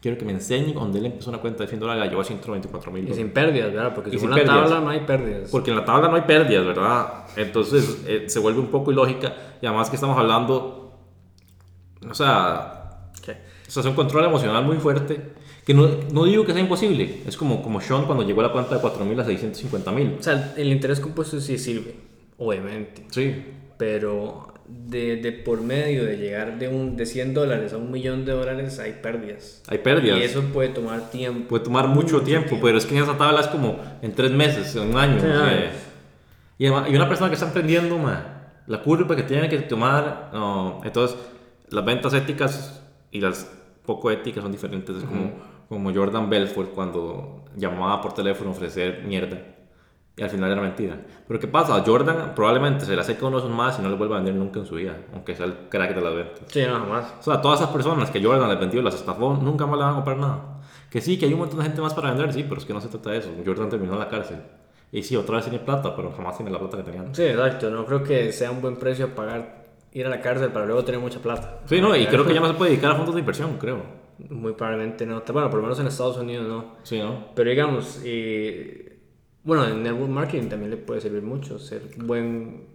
Quiero 0.00 0.18
que 0.18 0.26
me 0.26 0.32
enseñe 0.32 0.74
donde 0.74 0.98
él 0.98 1.06
empezó 1.06 1.30
una 1.30 1.38
cuenta 1.38 1.62
de 1.62 1.68
100 1.68 1.80
dólares, 1.80 2.04
la 2.04 2.10
llevó 2.10 2.20
a 2.20 2.24
194 2.24 2.92
mil 2.92 3.08
Y 3.08 3.14
sin 3.14 3.30
pérdidas, 3.30 3.72
¿verdad? 3.72 3.94
Porque 3.94 4.10
según 4.10 4.30
la 4.32 4.44
tabla 4.44 4.80
no 4.80 4.90
hay 4.90 5.00
pérdidas. 5.00 5.50
Porque 5.50 5.70
en 5.70 5.76
la 5.76 5.84
tabla 5.86 6.08
no 6.08 6.16
hay 6.16 6.22
pérdidas, 6.22 6.66
¿verdad? 6.66 7.23
Entonces 7.36 7.98
eh, 8.06 8.24
se 8.28 8.38
vuelve 8.38 8.60
un 8.60 8.68
poco 8.68 8.92
ilógica 8.92 9.34
y 9.60 9.66
además 9.66 9.90
que 9.90 9.96
estamos 9.96 10.16
hablando, 10.18 10.98
o 12.08 12.14
sea, 12.14 13.10
¿Qué? 13.24 13.32
o 13.66 13.70
sea, 13.70 13.80
es 13.80 13.86
un 13.86 13.94
control 13.94 14.24
emocional 14.26 14.64
muy 14.64 14.76
fuerte 14.76 15.20
que 15.64 15.72
no, 15.74 15.88
no 16.12 16.24
digo 16.24 16.44
que 16.44 16.52
sea 16.52 16.60
imposible, 16.60 17.22
es 17.26 17.36
como, 17.36 17.62
como 17.62 17.80
Sean 17.80 18.04
cuando 18.04 18.22
llegó 18.24 18.40
a 18.40 18.44
la 18.44 18.52
cuenta 18.52 18.76
de 18.76 18.82
4.000 18.82 19.20
a 19.20 19.26
650.000. 19.26 20.18
O 20.18 20.22
sea, 20.22 20.52
el 20.56 20.68
interés 20.70 21.00
compuesto 21.00 21.40
sí 21.40 21.56
sirve, 21.58 21.94
obviamente. 22.36 23.06
Sí, 23.10 23.34
Pero 23.78 24.52
de, 24.68 25.16
de 25.16 25.32
por 25.32 25.62
medio 25.62 26.04
de 26.04 26.16
llegar 26.18 26.58
de, 26.58 26.68
un, 26.68 26.96
de 26.96 27.06
100 27.06 27.32
dólares 27.34 27.72
a 27.72 27.78
un 27.78 27.90
millón 27.90 28.24
de 28.26 28.32
dólares 28.32 28.78
hay 28.78 28.98
pérdidas. 29.02 29.62
hay 29.68 29.78
pérdidas. 29.78 30.18
Y 30.18 30.22
eso 30.22 30.42
puede 30.52 30.68
tomar 30.68 31.10
tiempo. 31.10 31.48
Puede 31.48 31.64
tomar 31.64 31.88
mucho, 31.88 32.20
tiempo, 32.20 32.58
pero 32.60 32.76
es 32.76 32.84
que 32.84 32.96
en 32.96 33.02
esa 33.02 33.16
tabla 33.16 33.40
es 33.40 33.46
como 33.48 33.78
en 34.02 34.12
tres 34.12 34.32
meses, 34.32 34.76
en 34.76 34.90
un 34.90 34.96
año. 34.98 35.18
Sí, 35.20 35.26
o 35.26 35.30
sea, 35.30 35.36
y, 35.38 35.40
además- 35.40 35.74
y 36.64 36.96
una 36.96 37.08
persona 37.08 37.28
que 37.28 37.34
está 37.34 37.46
emprendiendo, 37.46 37.98
ma, 37.98 38.22
la 38.66 38.80
curva 38.82 39.14
que 39.14 39.22
tiene 39.22 39.48
que 39.48 39.58
tomar, 39.60 40.30
no, 40.32 40.80
entonces 40.84 41.18
las 41.68 41.84
ventas 41.84 42.14
éticas 42.14 42.82
y 43.10 43.20
las 43.20 43.50
poco 43.84 44.10
éticas 44.10 44.42
son 44.42 44.52
diferentes. 44.52 44.96
Es 44.96 45.04
como, 45.04 45.32
como 45.68 45.92
Jordan 45.92 46.28
Belfort 46.30 46.70
cuando 46.70 47.44
llamaba 47.56 48.00
por 48.00 48.12
teléfono 48.12 48.50
a 48.50 48.52
ofrecer 48.52 49.04
mierda. 49.04 49.38
Y 50.16 50.22
al 50.22 50.30
final 50.30 50.52
era 50.52 50.60
mentira. 50.60 50.96
Pero 51.26 51.40
¿qué 51.40 51.48
pasa? 51.48 51.82
Jordan 51.84 52.34
probablemente 52.36 52.84
se 52.84 52.94
le 52.94 53.00
acerca 53.00 53.26
uno 53.26 53.40
de 53.40 53.48
más 53.48 53.80
y 53.80 53.82
no 53.82 53.88
le 53.88 53.96
vuelva 53.96 54.16
a 54.16 54.18
vender 54.20 54.36
nunca 54.36 54.60
en 54.60 54.66
su 54.66 54.76
vida, 54.76 54.96
aunque 55.12 55.34
sea 55.34 55.46
el 55.46 55.54
crack 55.68 55.92
de 55.92 56.00
las 56.00 56.14
ventas. 56.14 56.44
Sí, 56.46 56.62
no, 56.64 56.74
jamás. 56.74 57.14
O 57.18 57.22
sea, 57.22 57.42
todas 57.42 57.60
esas 57.60 57.72
personas 57.72 58.10
que 58.10 58.22
Jordan 58.22 58.48
les 58.48 58.60
vendió, 58.60 58.80
las 58.80 58.94
estafó, 58.94 59.34
nunca 59.34 59.66
más 59.66 59.76
le 59.76 59.84
van 59.84 59.92
a 59.92 59.94
comprar 59.96 60.16
nada. 60.18 60.60
Que 60.88 61.00
sí, 61.00 61.18
que 61.18 61.26
hay 61.26 61.32
un 61.32 61.40
montón 61.40 61.58
de 61.58 61.64
gente 61.64 61.80
más 61.80 61.94
para 61.94 62.10
vender, 62.10 62.32
sí, 62.32 62.44
pero 62.44 62.60
es 62.60 62.64
que 62.64 62.72
no 62.72 62.80
se 62.80 62.86
trata 62.86 63.10
de 63.10 63.18
eso. 63.18 63.30
Jordan 63.44 63.68
terminó 63.68 63.94
en 63.94 63.98
la 63.98 64.08
cárcel. 64.08 64.38
Y 64.96 65.02
sí, 65.02 65.16
otra 65.16 65.36
vez 65.36 65.44
tiene 65.46 65.58
plata, 65.58 65.96
pero 65.96 66.12
jamás 66.12 66.36
tiene 66.36 66.52
la 66.52 66.58
plata 66.60 66.76
que 66.76 66.84
tenía 66.84 67.00
antes. 67.00 67.16
Sí, 67.16 67.24
exacto. 67.24 67.68
No 67.68 67.84
creo 67.84 68.04
que 68.04 68.30
sea 68.30 68.50
un 68.52 68.62
buen 68.62 68.76
precio 68.76 69.12
pagar 69.14 69.64
ir 69.92 70.06
a 70.06 70.08
la 70.08 70.20
cárcel 70.20 70.50
para 70.52 70.66
luego 70.66 70.84
tener 70.84 71.00
mucha 71.00 71.18
plata. 71.18 71.60
Sí, 71.66 71.80
no, 71.80 71.96
y 71.96 72.06
creo 72.06 72.24
que 72.24 72.32
ya 72.32 72.40
no 72.40 72.46
se 72.46 72.54
puede 72.54 72.70
dedicar 72.70 72.92
a 72.92 72.94
fondos 72.98 73.14
de 73.14 73.20
inversión, 73.20 73.56
creo. 73.58 73.82
Muy 74.30 74.52
probablemente 74.52 75.04
no. 75.04 75.22
Bueno, 75.32 75.50
por 75.50 75.56
lo 75.58 75.62
menos 75.64 75.80
en 75.80 75.88
Estados 75.88 76.16
Unidos 76.16 76.46
no. 76.46 76.76
Sí, 76.84 76.98
¿no? 77.00 77.26
Pero 77.34 77.50
digamos, 77.50 78.00
eh, 78.04 79.00
bueno, 79.42 79.66
en 79.66 79.82
network 79.82 80.10
marketing 80.10 80.48
también 80.48 80.70
le 80.70 80.76
puede 80.76 81.00
servir 81.00 81.22
mucho 81.22 81.58
ser 81.58 81.82
buen 81.96 82.66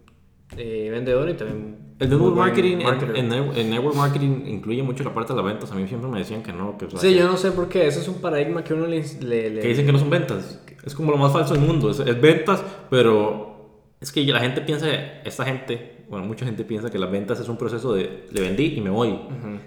eh, 0.58 0.88
vendedor 0.90 1.28
y 1.30 1.34
también. 1.34 1.90
El 1.98 2.08
network 2.10 2.36
marketing, 2.36 2.78
en, 3.14 3.70
network 3.70 3.94
marketing 3.96 4.42
incluye 4.46 4.82
mucho 4.82 5.04
la 5.04 5.12
parte 5.12 5.32
de 5.34 5.36
las 5.38 5.44
ventas. 5.46 5.70
A 5.72 5.74
mí 5.74 5.86
siempre 5.86 6.08
me 6.10 6.18
decían 6.18 6.42
que 6.42 6.52
no, 6.52 6.76
que, 6.78 6.86
o 6.86 6.90
sea, 6.90 6.98
Sí, 7.00 7.08
que, 7.12 7.18
yo 7.18 7.26
no 7.28 7.36
sé 7.36 7.52
por 7.52 7.68
qué. 7.68 7.86
Ese 7.86 8.00
es 8.00 8.08
un 8.08 8.20
paradigma 8.22 8.64
que 8.64 8.72
uno 8.74 8.86
le. 8.86 9.02
le- 9.20 9.50
le- 9.50 9.60
que 9.60 9.68
dicen 9.68 9.84
que 9.86 9.92
no 9.92 9.98
son 9.98 10.08
ventas. 10.10 10.62
Es 10.84 10.94
como 10.94 11.10
lo 11.12 11.18
más 11.18 11.32
falso 11.32 11.54
del 11.54 11.62
mundo. 11.62 11.90
Es, 11.90 12.00
es 12.00 12.20
ventas, 12.20 12.64
pero 12.88 13.84
es 14.00 14.10
que 14.12 14.24
la 14.24 14.40
gente 14.40 14.60
piensa, 14.62 14.86
esta 15.24 15.44
gente, 15.44 16.04
bueno, 16.08 16.24
mucha 16.26 16.44
gente 16.46 16.64
piensa 16.64 16.90
que 16.90 16.98
las 16.98 17.10
ventas 17.10 17.38
es 17.40 17.48
un 17.48 17.56
proceso 17.56 17.92
de 17.94 18.26
le 18.32 18.40
vendí 18.40 18.74
y 18.76 18.80
me 18.80 18.90
voy. 18.90 19.08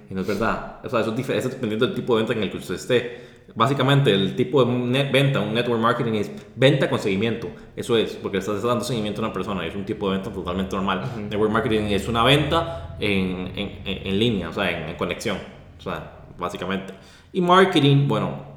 Y 0.09 0.13
no 0.13 0.21
es 0.21 0.27
verdad. 0.27 0.79
O 0.83 0.89
sea, 0.89 1.01
eso 1.01 1.11
es 1.11 1.15
diferente 1.17 1.49
dependiendo 1.49 1.85
del 1.87 1.95
tipo 1.95 2.15
de 2.15 2.23
venta 2.23 2.33
en 2.33 2.43
el 2.43 2.51
que 2.51 2.57
usted 2.57 2.75
esté. 2.75 3.33
Básicamente, 3.55 4.11
el 4.11 4.35
tipo 4.35 4.63
de 4.63 4.71
net 4.71 5.11
venta, 5.11 5.39
un 5.41 5.53
network 5.53 5.79
marketing 5.81 6.13
es 6.13 6.31
venta 6.55 6.89
con 6.89 6.97
seguimiento. 6.97 7.49
Eso 7.75 7.95
es, 7.97 8.13
porque 8.15 8.37
estás 8.37 8.63
dando 8.63 8.83
seguimiento 8.83 9.21
a 9.21 9.25
una 9.25 9.33
persona 9.33 9.65
y 9.65 9.69
es 9.69 9.75
un 9.75 9.85
tipo 9.85 10.09
de 10.09 10.15
venta 10.17 10.31
totalmente 10.31 10.75
normal. 10.75 11.03
Network 11.29 11.51
marketing 11.51 11.81
es 11.91 12.07
una 12.07 12.23
venta 12.23 12.95
en, 12.99 13.51
en, 13.55 13.81
en- 13.85 14.07
en 14.07 14.19
línea, 14.19 14.49
o 14.49 14.53
sea, 14.53 14.71
en, 14.71 14.89
en 14.89 14.95
conexión. 14.95 15.37
O 15.77 15.81
sea, 15.81 16.19
básicamente. 16.39 16.93
Y 17.33 17.41
marketing, 17.41 18.07
bueno, 18.07 18.52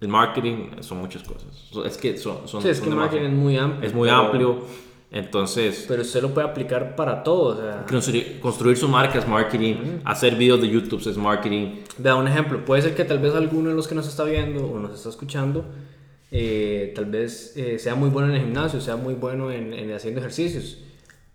el 0.00 0.08
marketing 0.08 0.80
son 0.80 0.98
muchas 0.98 1.22
cosas. 1.22 1.48
Es 1.84 1.96
que 1.96 2.16
son, 2.18 2.46
son 2.46 2.62
Sí, 2.62 2.68
es 2.68 2.78
son 2.78 2.84
que 2.86 2.90
el 2.90 2.96
marketing 2.96 3.24
es 3.26 3.32
muy 3.32 3.56
amplio. 3.56 3.86
Es 3.88 3.94
muy 3.94 4.08
pero- 4.08 4.20
amplio. 4.20 4.58
Entonces, 5.10 5.84
Pero 5.88 6.02
usted 6.02 6.20
lo 6.20 6.34
puede 6.34 6.48
aplicar 6.48 6.96
para 6.96 7.22
todo. 7.22 7.56
O 7.56 7.56
sea, 7.56 7.86
construir, 7.88 8.40
construir 8.40 8.76
su 8.76 8.88
marca 8.88 9.18
es 9.18 9.26
marketing. 9.28 10.00
Hacer 10.04 10.34
videos 10.34 10.60
de 10.60 10.68
YouTube 10.68 11.00
es 11.08 11.16
marketing. 11.16 11.76
Vea 11.96 12.16
un 12.16 12.26
ejemplo, 12.26 12.64
puede 12.64 12.82
ser 12.82 12.94
que 12.94 13.04
tal 13.04 13.20
vez 13.20 13.32
alguno 13.34 13.70
de 13.70 13.76
los 13.76 13.86
que 13.86 13.94
nos 13.94 14.06
está 14.08 14.24
viendo 14.24 14.66
o 14.66 14.78
nos 14.80 14.92
está 14.94 15.08
escuchando, 15.08 15.64
eh, 16.32 16.92
tal 16.94 17.06
vez 17.06 17.56
eh, 17.56 17.78
sea 17.78 17.94
muy 17.94 18.10
bueno 18.10 18.28
en 18.30 18.34
el 18.34 18.40
gimnasio, 18.42 18.80
sea 18.80 18.96
muy 18.96 19.14
bueno 19.14 19.50
en, 19.52 19.72
en 19.72 19.92
haciendo 19.94 20.20
ejercicios. 20.20 20.78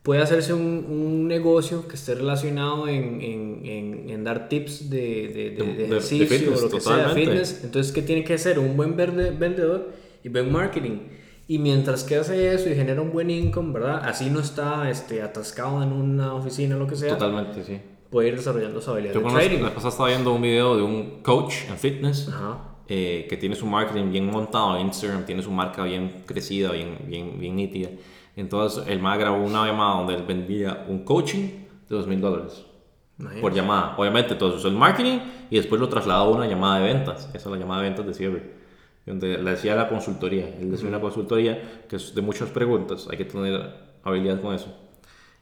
Puede 0.04 0.22
hacerse 0.24 0.54
un, 0.54 0.86
un 0.90 1.28
negocio 1.28 1.88
que 1.88 1.94
esté 1.96 2.16
relacionado 2.16 2.88
en, 2.88 3.22
en, 3.22 3.62
en, 3.66 4.10
en 4.10 4.24
dar 4.24 4.50
tips 4.50 4.90
de, 4.90 4.98
de, 5.28 5.50
de- 5.52 5.74
De- 5.76 5.86
ejercicio 5.86 6.26
fitness, 6.28 6.60
o 6.60 6.66
lo 6.66 6.72
que 6.72 6.82
sea, 6.82 6.96
totalmente. 6.98 7.22
fitness. 7.32 7.62
Entonces, 7.64 7.92
¿qué 7.94 8.02
tiene 8.02 8.24
que 8.24 8.34
hacer? 8.34 8.58
Un 8.58 8.76
buen 8.76 8.96
verde- 8.98 9.30
vendedor 9.38 9.92
y 10.24 10.30
buen 10.30 10.52
marketing. 10.52 10.98
Y 11.48 11.60
mientras 11.60 12.04
que 12.04 12.16
hace 12.16 12.54
eso 12.54 12.70
y 12.70 12.76
genera 12.76 13.02
un 13.02 13.12
buen 13.12 13.30
income, 13.30 13.74
¿verdad? 13.74 14.02
Así 14.04 14.30
no 14.32 14.40
está 14.40 14.90
este, 14.90 15.22
atascado 15.22 15.84
en 15.84 15.92
una 15.92 16.34
oficina 16.34 16.78
o 16.78 16.80
lo 16.80 16.88
que 16.88 16.96
sea, 16.96 17.10
Totalmente, 17.18 17.64
sí. 17.64 17.78
puede 18.10 18.30
ir 18.30 18.38
desarrollando 18.38 18.82
su 18.82 18.90
habilidad 18.90 19.14
Yo 19.14 19.20
de 19.22 19.28
trading. 19.30 19.60
la 19.62 19.70
pasada 19.74 19.90
estaba 19.90 20.10
viendo 20.10 20.34
un 20.34 20.42
video 20.42 20.78
de 20.78 20.82
un 20.84 21.22
coach 21.22 21.54
en 21.70 21.78
fitness 21.78 22.28
Ajá. 22.30 22.58
eh, 22.88 23.28
que 23.30 23.38
tiene 23.38 23.56
su 23.56 23.66
marketing 23.68 24.12
bien 24.12 24.26
montado 24.28 24.78
en 24.78 24.88
Instagram, 24.88 25.26
tiene 25.26 25.44
su 25.44 25.52
marca 25.52 25.84
bien 25.84 26.24
crecida, 26.26 26.72
bien, 26.72 26.98
bien, 27.08 27.38
bien 27.40 27.56
nítida. 27.56 27.90
Entonces, 28.42 28.84
el 28.88 29.00
más 29.00 29.20
grabó 29.20 29.38
una 29.38 29.68
llamada 29.68 29.98
donde 29.98 30.16
él 30.16 30.24
vendía 30.24 30.86
un 30.88 31.06
coaching 31.06 31.48
de 31.88 31.96
dos 31.96 32.08
mil 32.08 32.20
dólares 32.20 32.66
por 33.40 33.54
llamada. 33.54 33.96
Obviamente, 33.98 34.34
todo 34.34 34.50
eso 34.50 34.58
es 34.58 34.66
el 34.66 34.80
marketing 34.80 35.20
y 35.52 35.58
después 35.58 35.80
lo 35.80 35.88
trasladó 35.88 36.24
a 36.24 36.38
una 36.38 36.48
llamada 36.48 36.80
de 36.80 36.92
ventas. 36.92 37.30
Esa 37.36 37.38
es 37.38 37.46
la 37.46 37.58
llamada 37.58 37.84
de 37.84 37.90
ventas 37.90 38.08
de 38.08 38.14
cierre. 38.16 38.62
Donde 39.06 39.38
le 39.38 39.52
decía 39.52 39.76
la 39.76 39.88
consultoría. 39.88 40.48
Él 40.60 40.72
decía 40.72 40.88
una 40.88 41.00
consultoría 41.00 41.86
que 41.88 41.98
es 41.98 42.16
de 42.16 42.22
muchas 42.22 42.50
preguntas. 42.50 43.08
Hay 43.12 43.18
que 43.18 43.26
tener 43.26 43.76
habilidad 44.04 44.42
con 44.42 44.56
eso. 44.56 44.76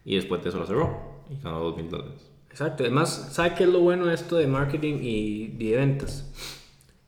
Y 0.04 0.16
después 0.16 0.44
de 0.44 0.50
eso 0.50 0.60
lo 0.60 0.66
cerró 0.66 1.24
y 1.30 1.42
ganó 1.42 1.60
dos 1.60 1.78
mil 1.78 1.90
dólares. 1.90 2.30
Exacto. 2.50 2.84
Además, 2.84 3.30
¿sabe 3.32 3.56
qué 3.56 3.64
es 3.64 3.70
lo 3.70 3.80
bueno 3.80 4.08
de 4.08 4.16
esto 4.16 4.36
de 4.36 4.48
marketing 4.48 4.96
y, 5.02 5.56
y 5.58 5.70
de 5.70 5.78
ventas? 5.78 6.30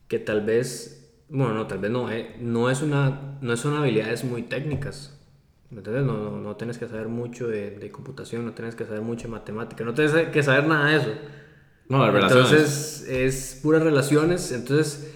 Que 0.08 0.19
tal 0.19 0.41
vez, 0.41 1.13
bueno, 1.27 1.54
no, 1.54 1.67
tal 1.67 1.80
vez 1.80 1.91
no, 1.91 2.10
eh, 2.10 2.38
no, 2.39 2.69
es 2.69 2.82
una, 2.82 3.38
no 3.41 3.58
son 3.58 3.75
habilidades 3.75 4.23
muy 4.23 4.43
técnicas. 4.43 5.17
No, 5.71 5.81
no, 5.81 6.41
no 6.41 6.55
tienes 6.57 6.77
que 6.77 6.88
saber 6.88 7.07
mucho 7.07 7.47
de, 7.47 7.71
de 7.71 7.91
computación, 7.91 8.45
no 8.45 8.53
tienes 8.53 8.75
que 8.75 8.86
saber 8.86 9.01
mucho 9.01 9.23
de 9.27 9.31
matemática, 9.31 9.86
no 9.86 9.93
tienes 9.93 10.29
que 10.29 10.43
saber 10.43 10.67
nada 10.67 10.89
de 10.89 10.97
eso. 10.97 11.12
No, 11.88 11.99
las 11.99 12.13
relaciones. 12.13 12.51
Entonces, 12.51 13.07
es 13.10 13.60
puras 13.62 13.81
relaciones. 13.84 14.51
Entonces, 14.51 15.13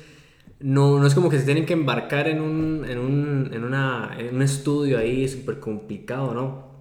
no, 0.59 0.99
no 0.99 1.07
es 1.07 1.13
como 1.13 1.29
que 1.29 1.39
se 1.39 1.45
tienen 1.45 1.65
que 1.65 1.73
embarcar 1.73 2.27
en 2.27 2.41
un, 2.41 2.85
en 2.85 2.99
un, 2.99 3.49
en 3.53 3.63
una, 3.63 4.15
en 4.17 4.35
un 4.35 4.41
estudio 4.41 4.97
ahí 4.97 5.27
súper 5.27 5.59
complicado, 5.59 6.33
¿no? 6.33 6.74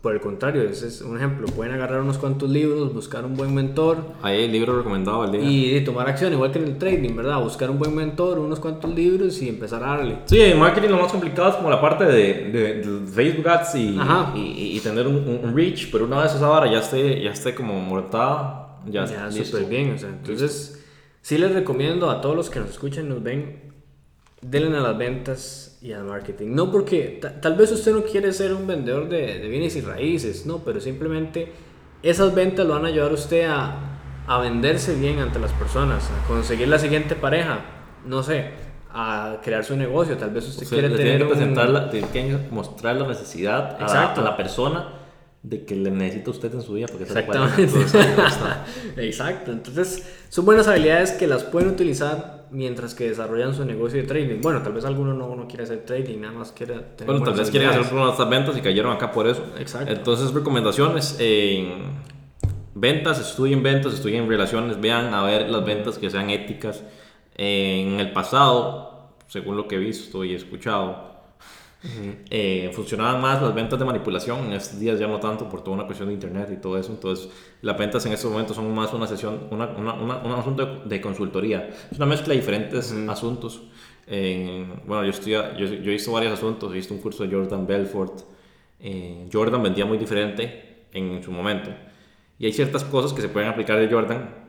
Por 0.00 0.14
el 0.14 0.20
contrario, 0.20 0.62
ese 0.62 0.88
es 0.88 1.02
un 1.02 1.18
ejemplo. 1.18 1.46
Pueden 1.48 1.74
agarrar 1.74 2.00
unos 2.00 2.16
cuantos 2.16 2.48
libros, 2.48 2.94
buscar 2.94 3.26
un 3.26 3.34
buen 3.36 3.54
mentor. 3.54 3.98
Ahí 4.22 4.44
el 4.44 4.52
libro 4.52 4.74
recomendado 4.78 5.22
al 5.22 5.32
día. 5.32 5.42
Y, 5.42 5.76
y 5.76 5.84
tomar 5.84 6.08
acción, 6.08 6.32
igual 6.32 6.50
que 6.52 6.58
en 6.58 6.64
el 6.64 6.78
trading, 6.78 7.14
¿verdad? 7.14 7.38
Buscar 7.42 7.68
un 7.68 7.78
buen 7.78 7.94
mentor, 7.94 8.38
unos 8.38 8.60
cuantos 8.60 8.94
libros 8.94 9.42
y 9.42 9.50
empezar 9.50 9.84
a 9.84 9.88
darle. 9.88 10.16
Sí, 10.24 10.40
en 10.40 10.58
marketing 10.58 10.88
lo 10.88 10.96
más 11.02 11.12
complicado 11.12 11.50
es 11.50 11.56
como 11.56 11.68
la 11.68 11.82
parte 11.82 12.04
de, 12.06 12.50
de, 12.50 12.74
de 12.82 13.06
Facebook 13.06 13.46
Ads 13.46 13.74
y, 13.74 13.98
y, 14.36 14.76
y 14.76 14.80
tener 14.80 15.06
un, 15.06 15.16
un- 15.16 15.40
un 15.44 15.54
reach, 15.54 15.90
pero 15.92 16.06
una 16.06 16.22
vez 16.22 16.34
esa 16.34 16.48
vara 16.48 16.70
ya 16.72 16.78
esté, 16.78 17.22
ya 17.22 17.32
esté 17.32 17.54
como 17.54 17.78
mortada, 17.80 18.78
ya, 18.86 19.04
Ya, 19.04 19.30
súper 19.30 19.66
bien. 19.66 19.92
O 19.94 19.98
sea, 19.98 20.08
entonces, 20.08 20.82
sí 21.20 21.36
les 21.36 21.52
recomiendo 21.52 22.08
a 22.08 22.22
todos 22.22 22.34
los 22.34 22.48
que 22.48 22.58
nos 22.60 22.70
escuchan, 22.70 23.06
nos 23.06 23.22
ven, 23.22 23.70
denle 24.42 24.76
a 24.78 24.80
las 24.80 24.96
ventas 24.98 25.78
y 25.82 25.92
al 25.92 26.04
marketing. 26.04 26.48
No 26.54 26.70
porque 26.70 27.18
ta- 27.20 27.40
tal 27.40 27.56
vez 27.56 27.70
usted 27.72 27.92
no 27.92 28.02
quiere 28.04 28.32
ser 28.32 28.52
un 28.54 28.66
vendedor 28.66 29.08
de, 29.08 29.38
de 29.38 29.48
bienes 29.48 29.76
y 29.76 29.80
raíces, 29.82 30.46
no, 30.46 30.58
pero 30.64 30.80
simplemente 30.80 31.52
esas 32.02 32.34
ventas 32.34 32.66
lo 32.66 32.74
van 32.74 32.84
a 32.86 32.88
ayudar 32.88 33.10
a 33.10 33.14
usted 33.14 33.46
a, 33.48 33.74
a 34.26 34.38
venderse 34.40 34.94
bien 34.94 35.18
ante 35.18 35.38
las 35.38 35.52
personas, 35.52 36.04
a 36.10 36.26
conseguir 36.26 36.68
la 36.68 36.78
siguiente 36.78 37.14
pareja, 37.16 37.60
no 38.06 38.22
sé, 38.22 38.50
a 38.92 39.36
crear 39.42 39.64
su 39.64 39.76
negocio. 39.76 40.16
Tal 40.16 40.30
vez 40.30 40.48
usted 40.48 40.62
Usted 40.64 40.76
quiere 40.76 40.88
le 40.88 40.96
tiene 40.96 41.10
tener 41.12 41.26
que 41.26 41.32
un- 41.32 41.38
presentar 41.38 41.68
la- 41.68 41.90
tiene 41.90 42.08
que 42.08 42.38
mostrar 42.50 42.96
la 42.96 43.06
necesidad 43.06 43.76
a 43.80 43.84
a 44.20 44.24
la 44.24 44.36
persona 44.36 44.94
de 45.42 45.64
que 45.64 45.74
le 45.76 45.90
necesita 45.90 46.30
usted 46.30 46.54
en 46.54 46.62
su 46.62 46.72
vida. 46.74 46.86
Porque 46.88 47.04
Exactamente. 47.04 47.62
Exacto. 48.96 49.52
Entonces, 49.52 50.06
son 50.28 50.44
buenas 50.44 50.68
habilidades 50.68 51.12
que 51.12 51.26
las 51.26 51.44
pueden 51.44 51.68
utilizar 51.70 52.39
mientras 52.50 52.94
que 52.94 53.08
desarrollan 53.08 53.54
su 53.54 53.64
negocio 53.64 54.00
de 54.00 54.06
trading. 54.06 54.40
Bueno, 54.40 54.62
tal 54.62 54.72
vez 54.72 54.84
alguno 54.84 55.14
no, 55.14 55.34
no 55.34 55.46
quiere 55.46 55.64
hacer 55.64 55.84
trading, 55.84 56.18
nada 56.20 56.34
más 56.34 56.52
quiere 56.52 56.74
tener 56.96 57.06
Bueno, 57.06 57.24
tal 57.24 57.34
vez 57.34 57.50
quieren 57.50 57.70
hacer 57.70 57.94
unas 57.94 58.28
ventas 58.28 58.56
y 58.56 58.60
cayeron 58.60 58.92
acá 58.92 59.12
por 59.12 59.26
eso. 59.26 59.44
Exacto. 59.58 59.92
Entonces, 59.92 60.32
recomendaciones 60.32 61.16
en 61.18 62.00
ventas, 62.74 63.20
estudien 63.20 63.62
ventas, 63.62 63.94
estudien 63.94 64.28
relaciones, 64.28 64.80
vean 64.80 65.14
a 65.14 65.22
ver 65.24 65.48
las 65.48 65.64
ventas 65.64 65.98
que 65.98 66.10
sean 66.10 66.30
éticas. 66.30 66.82
En 67.36 68.00
el 68.00 68.12
pasado, 68.12 69.14
según 69.28 69.56
lo 69.56 69.66
que 69.66 69.76
he 69.76 69.78
visto 69.78 70.24
y 70.24 70.34
escuchado, 71.82 72.16
eh, 72.30 72.70
funcionaban 72.74 73.20
más 73.20 73.40
las 73.42 73.54
ventas 73.54 73.78
de 73.78 73.84
manipulación. 73.84 74.46
En 74.46 74.52
estos 74.52 74.78
días 74.78 74.98
ya 74.98 75.06
no 75.06 75.18
tanto 75.20 75.48
por 75.48 75.62
toda 75.62 75.76
una 75.76 75.86
cuestión 75.86 76.08
de 76.08 76.14
internet 76.14 76.48
y 76.52 76.56
todo 76.60 76.78
eso. 76.78 76.92
Entonces, 76.92 77.28
las 77.62 77.76
ventas 77.78 78.04
en 78.06 78.12
estos 78.12 78.30
momentos 78.30 78.56
son 78.56 78.72
más 78.74 78.92
una 78.92 79.06
sesión, 79.06 79.48
una, 79.50 79.66
una, 79.68 79.94
una- 79.94 80.18
un 80.18 80.32
asunto 80.32 80.82
de, 80.84 81.00
consultoría. 81.00 81.68
Es 81.90 81.96
una 81.96 82.06
mezcla 82.06 82.28
de 82.34 82.40
diferentes 82.40 82.92
asuntos. 83.08 83.62
Eh, 84.06 84.66
bueno, 84.86 85.04
yo, 85.04 85.10
estudia, 85.10 85.56
yo, 85.56 85.66
yo 85.66 85.90
he 85.90 85.94
visto 85.94 86.12
varios 86.12 86.32
asuntos. 86.32 86.70
He 86.72 86.74
visto 86.76 86.94
un 86.94 87.00
curso 87.00 87.24
de 87.26 87.34
Jordan 87.34 87.66
Belfort. 87.66 88.20
Eh, 88.80 89.28
Jordan 89.32 89.62
vendía 89.62 89.86
muy 89.86 89.98
diferente 89.98 90.86
en 90.92 91.22
su 91.22 91.30
momento. 91.32 91.70
Y 92.38 92.46
hay 92.46 92.52
ciertas 92.52 92.84
cosas 92.84 93.12
que 93.12 93.20
se 93.22 93.28
pueden 93.28 93.48
aplicar 93.50 93.78
de 93.78 93.88
Jordan, 93.92 94.39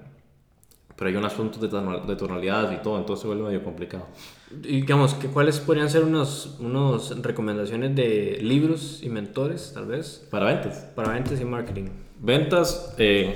pero 1.02 1.10
hay 1.10 1.16
un 1.16 1.26
asunto 1.26 1.58
de, 1.58 1.68
tonal- 1.68 2.06
de 2.06 2.16
tonalidades 2.16 2.78
y 2.80 2.84
todo, 2.84 3.00
entonces 3.00 3.22
se 3.24 3.28
vuelve 3.28 3.42
medio 3.46 3.64
complicado. 3.64 4.06
Digamos, 4.52 5.16
que 5.16 5.30
¿cuáles 5.30 5.60
podrían 5.60 5.90
ser 5.90 6.04
unos, 6.04 6.58
unos 6.60 7.20
recomendaciones 7.24 7.96
de 7.96 8.38
libros 8.40 9.02
y 9.02 9.10
mentores, 9.10 9.72
tal 9.74 9.88
vez, 9.88 10.28
Para 10.30 10.46
ventas. 10.46 10.78
para 10.94 11.14
ventas 11.14 11.42
y 11.42 11.46
marketing? 11.46 11.86
Ventas, 12.20 12.94
eh, 13.00 13.36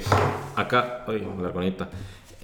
acá, 0.56 1.06
ay, 1.08 1.26
la. 1.42 1.90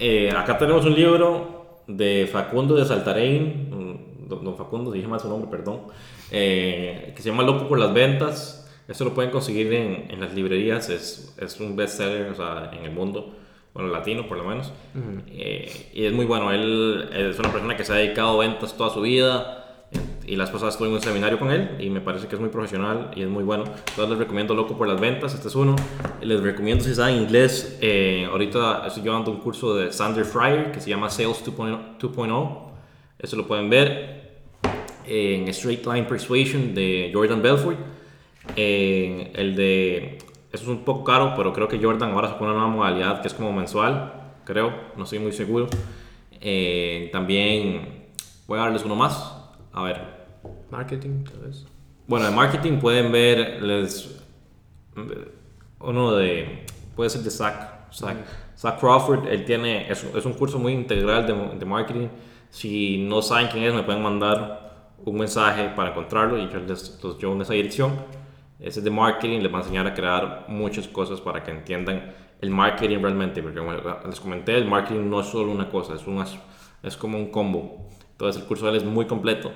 Eh, 0.00 0.32
acá 0.36 0.58
tenemos 0.58 0.84
un 0.86 0.94
libro 0.96 1.82
de 1.86 2.28
Facundo 2.32 2.74
de 2.74 2.84
Saltarein, 2.84 4.26
don, 4.28 4.44
don 4.44 4.56
Facundo, 4.56 4.90
dije 4.90 5.06
mal 5.06 5.20
su 5.20 5.28
nombre, 5.28 5.48
perdón, 5.48 5.82
eh, 6.32 7.12
que 7.14 7.22
se 7.22 7.28
llama 7.30 7.44
Loco 7.44 7.68
por 7.68 7.78
las 7.78 7.94
Ventas. 7.94 8.68
Esto 8.88 9.04
lo 9.04 9.14
pueden 9.14 9.30
conseguir 9.30 9.72
en, 9.72 10.10
en 10.10 10.20
las 10.20 10.34
librerías, 10.34 10.88
es, 10.90 11.32
es 11.40 11.60
un 11.60 11.76
bestseller 11.76 12.28
o 12.32 12.34
sea, 12.34 12.72
en 12.76 12.86
el 12.86 12.90
mundo, 12.90 13.36
bueno, 13.74 13.88
latino 13.90 14.26
por 14.28 14.36
lo 14.38 14.44
menos. 14.44 14.72
Eh, 15.28 15.90
y 15.94 16.04
es 16.04 16.12
muy 16.12 16.24
bueno, 16.26 16.52
él 16.52 17.08
es 17.12 17.38
una 17.38 17.50
persona 17.50 17.76
que 17.76 17.84
se 17.84 17.92
ha 17.92 17.96
dedicado 17.96 18.40
a 18.40 18.46
ventas 18.46 18.76
toda 18.76 18.90
su 18.90 19.00
vida. 19.00 19.58
eh, 19.92 19.98
Y 20.26 20.36
las 20.36 20.50
pasadas 20.50 20.74
estuve 20.74 20.88
en 20.88 20.94
un 20.94 21.00
seminario 21.02 21.38
con 21.38 21.50
él 21.50 21.76
y 21.80 21.90
me 21.90 22.00
parece 22.00 22.26
que 22.28 22.34
es 22.36 22.40
muy 22.40 22.50
profesional 22.50 23.10
y 23.16 23.22
es 23.22 23.28
muy 23.28 23.42
bueno. 23.44 23.64
Entonces 23.64 24.08
les 24.10 24.18
recomiendo 24.18 24.54
Loco 24.54 24.76
por 24.78 24.86
las 24.88 25.00
Ventas, 25.00 25.34
este 25.34 25.48
es 25.48 25.54
uno. 25.54 25.74
Les 26.20 26.40
recomiendo 26.40 26.84
si 26.84 26.94
saben 26.94 27.16
inglés, 27.16 27.78
eh, 27.80 28.28
ahorita 28.30 28.86
estoy 28.86 29.02
llevando 29.02 29.30
un 29.30 29.38
curso 29.40 29.74
de 29.74 29.92
Sander 29.92 30.24
Fryer 30.24 30.70
que 30.72 30.80
se 30.80 30.90
llama 30.90 31.10
Sales 31.10 31.42
2.0. 31.44 31.98
2.0. 31.98 32.58
Eso 33.18 33.36
lo 33.36 33.46
pueden 33.46 33.68
ver 33.70 34.22
en 35.06 35.48
Straight 35.48 35.84
Line 35.86 36.04
Persuasion 36.04 36.74
de 36.74 37.10
Jordan 37.12 37.42
Belfort. 37.42 37.78
En 38.56 39.30
el 39.34 39.54
de. 39.56 40.18
Eso 40.52 40.64
es 40.64 40.68
un 40.68 40.84
poco 40.84 41.02
caro, 41.04 41.32
pero 41.36 41.52
creo 41.52 41.66
que 41.66 41.82
Jordan 41.82 42.10
ahora 42.12 42.28
sacó 42.28 42.44
una 42.44 42.52
nueva 42.52 42.68
modalidad 42.68 43.22
que 43.22 43.28
es 43.28 43.34
como 43.34 43.52
mensual, 43.52 44.12
creo, 44.44 44.72
no 44.96 45.04
estoy 45.04 45.18
muy 45.18 45.32
seguro. 45.32 45.66
Eh, 46.40 47.08
también 47.12 48.08
voy 48.46 48.58
a 48.58 48.62
darles 48.62 48.84
uno 48.84 48.94
más. 48.94 49.34
A 49.72 49.82
ver, 49.82 50.22
Marketing, 50.70 51.24
tal 51.24 51.38
vez. 51.40 51.66
bueno, 52.06 52.26
de 52.26 52.32
marketing 52.32 52.78
pueden 52.78 53.12
ver 53.12 53.62
les, 53.62 54.18
uno 55.80 56.12
de, 56.12 56.66
puede 56.96 57.10
ser 57.10 57.22
de 57.22 57.30
Zach, 57.30 57.92
Zach, 57.92 58.16
Zach 58.56 58.78
Crawford, 58.80 59.28
él 59.28 59.44
tiene, 59.44 59.90
es, 59.90 60.04
es 60.04 60.24
un 60.24 60.32
curso 60.34 60.58
muy 60.58 60.72
integral 60.72 61.26
de, 61.26 61.34
de 61.58 61.64
marketing. 61.64 62.08
Si 62.50 62.98
no 62.98 63.22
saben 63.22 63.48
quién 63.48 63.64
es, 63.64 63.74
me 63.74 63.82
pueden 63.82 64.02
mandar 64.02 64.96
un 65.04 65.16
mensaje 65.16 65.70
para 65.74 65.90
encontrarlo 65.90 66.38
y 66.38 66.48
yo 66.50 66.58
les 66.60 67.02
los 67.02 67.18
llevo 67.18 67.34
en 67.34 67.42
esa 67.42 67.54
dirección. 67.54 67.92
Ese 68.62 68.78
es 68.78 68.84
de 68.84 68.90
marketing, 68.90 69.40
les 69.40 69.52
va 69.52 69.58
a 69.58 69.62
enseñar 69.62 69.86
a 69.88 69.92
crear 69.92 70.44
muchas 70.46 70.86
cosas 70.86 71.20
para 71.20 71.42
que 71.42 71.50
entiendan 71.50 72.14
el 72.40 72.50
marketing 72.50 72.98
realmente, 73.00 73.42
porque 73.42 73.58
como 73.58 73.72
les 73.72 74.20
comenté, 74.20 74.56
el 74.56 74.66
marketing 74.66 75.10
no 75.10 75.20
es 75.20 75.26
solo 75.26 75.50
una 75.50 75.68
cosa, 75.68 75.94
es, 75.94 76.06
una, 76.06 76.24
es 76.82 76.96
como 76.96 77.18
un 77.18 77.30
combo. 77.30 77.88
Entonces 78.12 78.40
el 78.40 78.46
curso 78.46 78.66
de 78.66 78.72
él 78.72 78.76
es 78.78 78.84
muy 78.84 79.06
completo. 79.06 79.52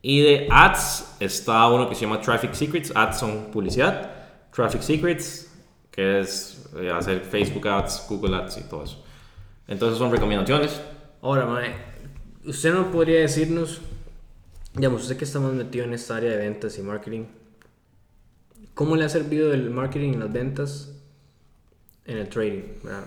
Y 0.00 0.22
de 0.22 0.48
ads 0.50 1.16
está 1.20 1.68
uno 1.68 1.88
que 1.88 1.94
se 1.94 2.02
llama 2.02 2.20
Traffic 2.20 2.54
Secrets. 2.54 2.92
Ads 2.94 3.18
son 3.20 3.50
publicidad. 3.52 4.10
Traffic 4.50 4.80
Secrets, 4.80 5.54
que 5.90 6.20
es 6.20 6.70
eh, 6.76 6.90
hacer 6.90 7.20
Facebook 7.20 7.68
Ads, 7.68 8.06
Google 8.08 8.36
Ads 8.36 8.58
y 8.58 8.62
todo 8.62 8.84
eso. 8.84 9.04
Entonces 9.68 9.98
son 9.98 10.10
recomendaciones. 10.10 10.80
Ahora, 11.20 11.46
Mae, 11.46 11.74
usted 12.44 12.74
no 12.74 12.90
podría 12.90 13.20
decirnos, 13.20 13.80
digamos, 14.74 15.02
usted 15.02 15.16
que 15.16 15.24
está 15.24 15.38
más 15.38 15.52
metido 15.52 15.84
en 15.84 15.94
esta 15.94 16.16
área 16.16 16.30
de 16.30 16.38
ventas 16.38 16.76
y 16.78 16.82
marketing, 16.82 17.26
¿cómo 18.74 18.96
le 18.96 19.04
ha 19.04 19.08
servido 19.08 19.52
el 19.52 19.70
marketing 19.70 20.10
y 20.10 20.16
las 20.16 20.32
ventas 20.32 20.92
en 22.04 22.18
el 22.18 22.28
trading? 22.28 22.62
¿verdad? 22.82 23.04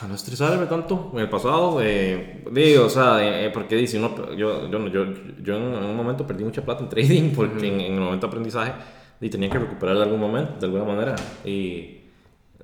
A 0.00 0.08
no 0.08 0.14
estresarme 0.14 0.66
tanto 0.66 1.10
en 1.12 1.20
el 1.20 1.28
pasado, 1.28 1.80
eh, 1.82 2.44
digo, 2.50 2.86
o 2.86 2.88
sea, 2.88 3.18
eh, 3.20 3.50
porque 3.50 3.76
dice, 3.76 3.98
uno, 3.98 4.32
yo, 4.34 4.70
yo, 4.70 4.86
yo, 4.88 5.04
yo 5.42 5.56
en 5.56 5.84
un 5.84 5.96
momento 5.96 6.26
perdí 6.26 6.44
mucha 6.44 6.64
plata 6.64 6.82
en 6.82 6.88
trading 6.88 7.30
porque 7.36 7.68
en, 7.68 7.80
en 7.80 7.94
el 7.94 8.00
momento 8.00 8.26
de 8.26 8.30
aprendizaje 8.30 8.72
y 9.20 9.28
tenía 9.30 9.48
que 9.50 9.58
recuperar 9.58 9.96
de 9.96 10.02
algún 10.02 10.18
momento, 10.18 10.54
de 10.58 10.66
alguna 10.66 10.84
manera. 10.84 11.14
Y, 11.44 12.00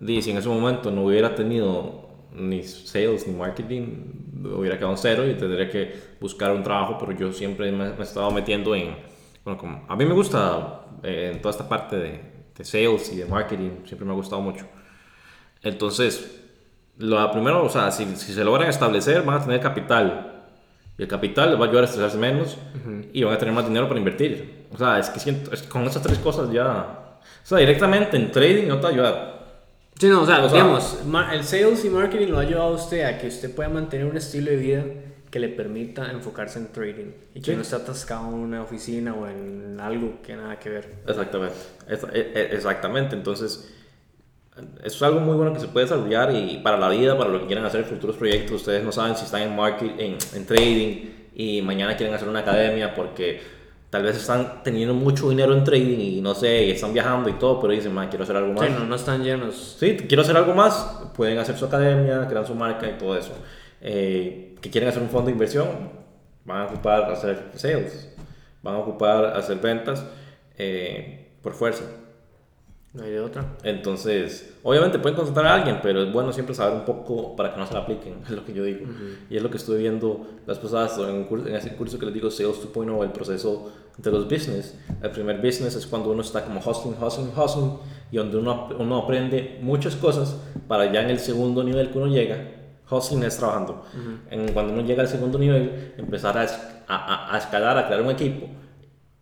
di, 0.01 0.23
si 0.23 0.31
en 0.31 0.39
ese 0.39 0.49
momento 0.49 0.91
no 0.91 1.05
hubiera 1.05 1.35
tenido 1.35 2.09
ni 2.33 2.63
sales 2.63 3.27
ni 3.27 3.35
marketing, 3.35 3.87
hubiera 4.57 4.77
quedado 4.77 4.93
en 4.93 4.99
cero 4.99 5.29
y 5.29 5.35
tendría 5.35 5.69
que 5.69 5.95
buscar 6.21 6.53
un 6.53 6.63
trabajo, 6.63 6.97
pero 6.99 7.13
yo 7.13 7.33
siempre 7.33 7.71
me, 7.71 7.91
me 7.91 7.99
he 7.99 8.03
estado 8.03 8.31
metiendo 8.31 8.75
en, 8.75 8.97
bueno, 9.45 9.59
como, 9.59 9.85
a 9.89 9.97
mí 9.97 10.05
me 10.05 10.15
gusta 10.15 10.87
eh, 11.03 11.33
en 11.35 11.43
toda 11.43 11.53
esta 11.53 11.69
parte 11.69 11.97
de, 11.97 12.38
de 12.59 12.65
sales 12.65 13.11
y 13.13 13.17
de 13.17 13.25
marketing, 13.25 13.71
siempre 13.87 14.05
me 14.05 14.13
ha 14.13 14.17
gustado 14.17 14.43
mucho. 14.43 14.67
Entonces, 15.63 16.41
lo 16.99 17.31
primero, 17.33 17.65
o 17.65 17.69
sea, 17.69 17.91
si, 17.91 18.05
si 18.17 18.33
se 18.33 18.45
logran 18.45 18.69
establecer, 18.69 19.23
van 19.23 19.41
a 19.41 19.45
tener 19.45 19.61
capital. 19.61 20.35
Y 20.99 21.03
el 21.03 21.09
capital 21.09 21.51
les 21.51 21.61
va 21.61 21.65
a 21.65 21.69
ayudar 21.69 21.85
a 21.85 21.87
estresarse 21.87 22.19
menos 22.19 22.57
y 23.13 23.23
van 23.23 23.35
a 23.35 23.39
tener 23.39 23.55
más 23.55 23.67
dinero 23.67 23.87
para 23.87 23.99
invertir. 23.99 24.67
O 24.73 24.77
sea, 24.79 24.99
es 24.99 25.09
que 25.11 25.21
siento, 25.21 25.53
es 25.53 25.63
que 25.63 25.69
con 25.69 25.85
esas 25.85 26.03
tres 26.03 26.19
cosas 26.19 26.51
ya. 26.51 27.19
O 27.21 27.47
sea, 27.47 27.59
directamente 27.59 28.17
en 28.17 28.31
trading 28.33 28.67
no 28.67 28.77
te 28.77 28.83
va 28.83 28.89
a 28.89 28.93
ayudar. 28.93 29.39
Sí, 29.99 30.09
no, 30.09 30.23
o 30.23 30.27
sea, 30.27 30.45
O 30.45 30.49
sea- 30.49 30.53
digamos, 30.63 30.99
el 31.33 31.45
sales 31.45 31.85
y 31.85 31.91
marketing 31.91 32.29
lo 32.29 32.39
ha 32.39 32.43
ayudado 32.43 32.69
a 32.69 32.71
usted 32.77 33.05
a 33.05 33.19
que 33.19 33.29
usted 33.29 33.55
pueda 33.55 33.69
mantener 33.69 34.07
un 34.07 34.17
estilo 34.17 34.51
de 34.51 34.57
vida 34.57 34.85
que 35.31 35.39
le 35.39 35.49
permita 35.49 36.11
enfocarse 36.11 36.59
en 36.59 36.69
trading 36.73 37.13
y 37.35 37.41
que 37.41 37.51
Sí. 37.51 37.57
no 37.57 37.63
esté 37.63 37.77
atascado 37.77 38.29
en 38.29 38.35
una 38.35 38.63
oficina 38.63 39.15
o 39.15 39.27
en 39.27 39.79
algo 39.81 40.23
que 40.23 40.35
nada 40.35 40.59
que 40.59 40.71
ver. 40.71 40.95
Exactamente. 41.07 41.55
E- 41.87 42.33
e- 42.35 42.55
exactamente. 42.55 43.15
Entonces, 43.15 43.71
eso 44.83 44.97
es 44.97 45.03
algo 45.03 45.21
muy 45.21 45.37
bueno 45.37 45.53
que 45.53 45.61
se 45.61 45.69
puede 45.69 45.87
desarrollar 45.87 46.35
y 46.35 46.59
para 46.65 46.79
la 46.79 46.89
vida, 46.89 47.17
para 47.17 47.31
lo 47.31 47.41
que 47.41 47.47
quieran 47.47 47.65
hacer 47.65 47.85
futuros 47.85 48.17
proyectos. 48.17 48.57
Ustedes 48.57 48.83
no 48.83 48.91
saben 48.91 49.15
si 49.17 49.25
están 49.25 49.43
en 49.43 49.55
market, 49.55 49.93
en, 50.01 50.17
en 50.35 50.47
trading 50.47 51.11
y 51.35 51.63
mañana 51.63 51.97
quieren 51.97 52.15
hacer 52.15 52.29
una 52.29 52.41
academia 52.41 52.95
porque 52.95 53.41
tal 53.91 54.03
vez 54.03 54.17
están 54.17 54.63
teniendo 54.65 54.95
mucho 54.95 55.29
dinero 55.31 55.53
en 55.57 55.63
trading 55.63 55.99
y 55.99 56.21
no 56.21 56.35
sé, 56.35 56.65
y 56.65 56.71
están 56.73 56.93
viajando 56.93 57.29
y 57.29 57.35
todo, 57.35 57.61
pero 57.61 57.73
dicen, 57.73 57.95
"Man, 57.95 58.09
quiero 58.09 58.25
hacer 58.25 58.37
algo 58.37 58.53
más. 58.53 58.67
Sí, 58.67 58.73
no, 58.77 58.85
no 58.85 58.97
están 58.97 59.23
llenos. 59.23 59.77
Sí, 59.79 59.97
quiero 60.09 60.23
hacer 60.23 60.37
algo 60.37 60.55
más, 60.55 61.03
pueden 61.17 61.39
hacer 61.39 61.57
su 61.57 61.67
academia, 61.67 62.27
crear 62.29 62.47
su 62.47 62.55
marca 62.55 62.89
y 62.89 62.99
todo 62.99 63.17
eso. 63.17 63.33
Eh, 63.81 64.57
que 64.61 64.71
quieren 64.71 64.89
hacer 64.89 65.03
un 65.03 65.09
fondo 65.09 65.27
de 65.27 65.33
inversión, 65.33 65.69
van 66.45 66.63
a 66.63 66.67
ocupar 66.67 67.11
hacer 67.11 67.51
sales, 67.55 68.13
van 68.63 68.75
a 68.75 68.79
ocupar 68.79 69.37
hacer 69.37 69.59
ventas 69.59 70.05
eh, 70.57 71.29
por 71.43 71.55
fuerza. 71.55 71.85
No 72.95 73.05
hay 73.05 73.11
de 73.11 73.21
otra. 73.21 73.45
Entonces, 73.65 74.55
obviamente 74.63 74.99
pueden 74.99 75.15
contratar 75.15 75.47
a 75.47 75.55
alguien, 75.55 75.81
pero 75.83 76.03
es 76.03 76.11
bueno 76.11 76.33
siempre 76.33 76.55
saber 76.55 76.75
un 76.75 76.87
poco 76.87 77.37
para 77.37 77.53
que 77.53 77.61
no 77.61 77.67
se 77.67 77.75
la 77.75 77.81
apliquen, 77.81 78.15
es 78.25 78.31
lo 78.31 78.45
que 78.45 78.55
yo 78.55 78.65
digo. 78.65 78.87
Y 79.29 79.37
es 79.37 79.43
lo 79.43 79.51
que 79.51 79.59
estuve 79.59 79.79
viendo 79.79 80.27
las 80.47 80.59
pasadas 80.59 80.99
en, 80.99 81.15
un 81.15 81.25
curso, 81.25 81.47
en 81.47 81.55
ese 81.55 81.77
curso 81.77 81.99
que 81.99 82.07
les 82.07 82.15
digo 82.15 82.31
Sales 82.31 82.57
2.0, 82.57 83.05
el 83.05 83.13
proceso 83.13 83.71
de 83.99 84.11
los 84.11 84.25
business. 84.25 84.75
El 85.03 85.11
primer 85.11 85.37
business 85.37 85.77
es 85.77 85.87
cuando 85.87 86.11
uno 86.11 86.23
está 86.23 86.45
como 86.45 86.61
hustling, 86.61 86.97
hustling, 87.01 87.31
hustling, 87.37 87.79
y 88.11 88.17
donde 88.17 88.39
uno, 88.39 88.69
uno 88.79 88.99
aprende 88.99 89.59
muchas 89.61 89.95
cosas 89.95 90.37
para 90.67 90.91
ya 90.91 91.03
en 91.03 91.11
el 91.11 91.19
segundo 91.19 91.63
nivel 91.63 91.91
que 91.91 91.99
uno 91.99 92.07
llega, 92.07 92.58
hustling 92.91 93.25
es 93.25 93.37
trabajando. 93.37 93.85
en, 94.31 94.53
cuando 94.53 94.73
uno 94.73 94.83
llega 94.83 95.03
al 95.03 95.09
segundo 95.09 95.39
nivel, 95.39 95.95
empezar 95.97 96.37
a, 96.39 96.47
a, 96.87 97.35
a 97.35 97.39
escalar, 97.39 97.77
a 97.79 97.87
crear 97.87 98.03
un 98.03 98.11
equipo 98.11 98.49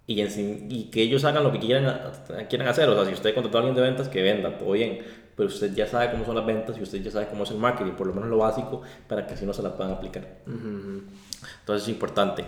y, 0.07 0.23
y, 0.23 0.85
que 0.91 1.03
ellos 1.03 1.25
hagan 1.25 1.43
lo 1.43 1.53
que 1.53 1.59
quieran, 1.59 2.01
quieran 2.49 2.69
hacer. 2.69 2.89
O 2.89 2.95
sea, 2.95 3.05
si 3.05 3.13
usted 3.13 3.35
contrató 3.35 3.59
a 3.59 3.61
alguien 3.61 3.75
de 3.75 3.83
ventas, 3.83 4.09
que 4.09 4.23
venda, 4.23 4.57
todo 4.57 4.73
bien. 4.73 4.99
Pero 5.35 5.49
usted 5.49 5.75
ya 5.75 5.87
sabe 5.87 6.11
cómo 6.13 6.25
son 6.25 6.37
las 6.37 6.47
ventas 6.47 6.79
y 6.79 6.83
usted 6.83 7.03
ya 7.03 7.11
sabe 7.11 7.27
cómo 7.27 7.43
es 7.43 7.51
el 7.51 7.59
marketing, 7.59 7.93
por 7.93 8.07
lo 8.07 8.15
menos 8.15 8.31
lo 8.31 8.39
básico, 8.39 8.83
para 9.07 9.27
que 9.27 9.35
así 9.35 9.45
no 9.45 9.53
se 9.53 9.63
la 9.63 9.77
puedan 9.77 9.93
aplicar. 9.93 10.27
Entonces 10.47 11.83
es 11.83 11.89
importante. 11.89 12.45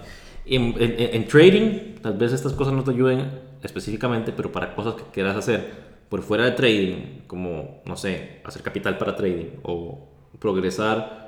En, 0.46 0.74
en, 0.78 1.26
trading, 1.26 1.96
tal 2.00 2.14
vez 2.14 2.32
estas 2.32 2.54
cosas 2.54 2.72
no 2.72 2.84
te 2.84 2.92
ayuden 2.92 3.28
específicamente, 3.62 4.32
pero 4.32 4.50
para 4.50 4.74
cosas 4.74 4.94
que 4.94 5.02
quieras 5.12 5.36
hacer 5.36 5.88
por 6.08 6.22
fuera 6.22 6.44
de 6.44 6.52
trading, 6.52 7.26
como, 7.26 7.82
no 7.84 7.96
sé, 7.96 8.40
hacer 8.44 8.62
capital 8.62 8.96
para 8.96 9.14
trading 9.14 9.58
o 9.64 10.08
progresar 10.38 11.18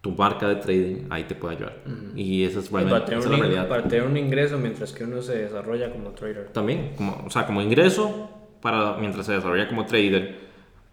tu 0.00 0.10
marca 0.10 0.46
de 0.48 0.56
trading 0.56 1.06
ahí 1.08 1.24
te 1.24 1.34
puede 1.34 1.56
ayudar. 1.56 1.78
Y 2.14 2.44
eso 2.44 2.60
es 2.60 2.70
realmente 2.70 3.00
para 3.00 3.20
tener, 3.20 3.30
la 3.30 3.36
realidad. 3.38 3.68
para 3.68 3.82
tener 3.84 4.06
un 4.06 4.16
ingreso 4.18 4.58
mientras 4.58 4.92
que 4.92 5.04
uno 5.04 5.22
se 5.22 5.38
desarrolla 5.38 5.90
como 5.90 6.10
trader. 6.10 6.50
También, 6.52 6.92
como, 6.94 7.24
o 7.26 7.30
sea, 7.30 7.46
como 7.46 7.62
ingreso 7.62 8.28
para 8.60 8.98
mientras 8.98 9.24
se 9.24 9.32
desarrolla 9.32 9.66
como 9.66 9.86
trader. 9.86 10.44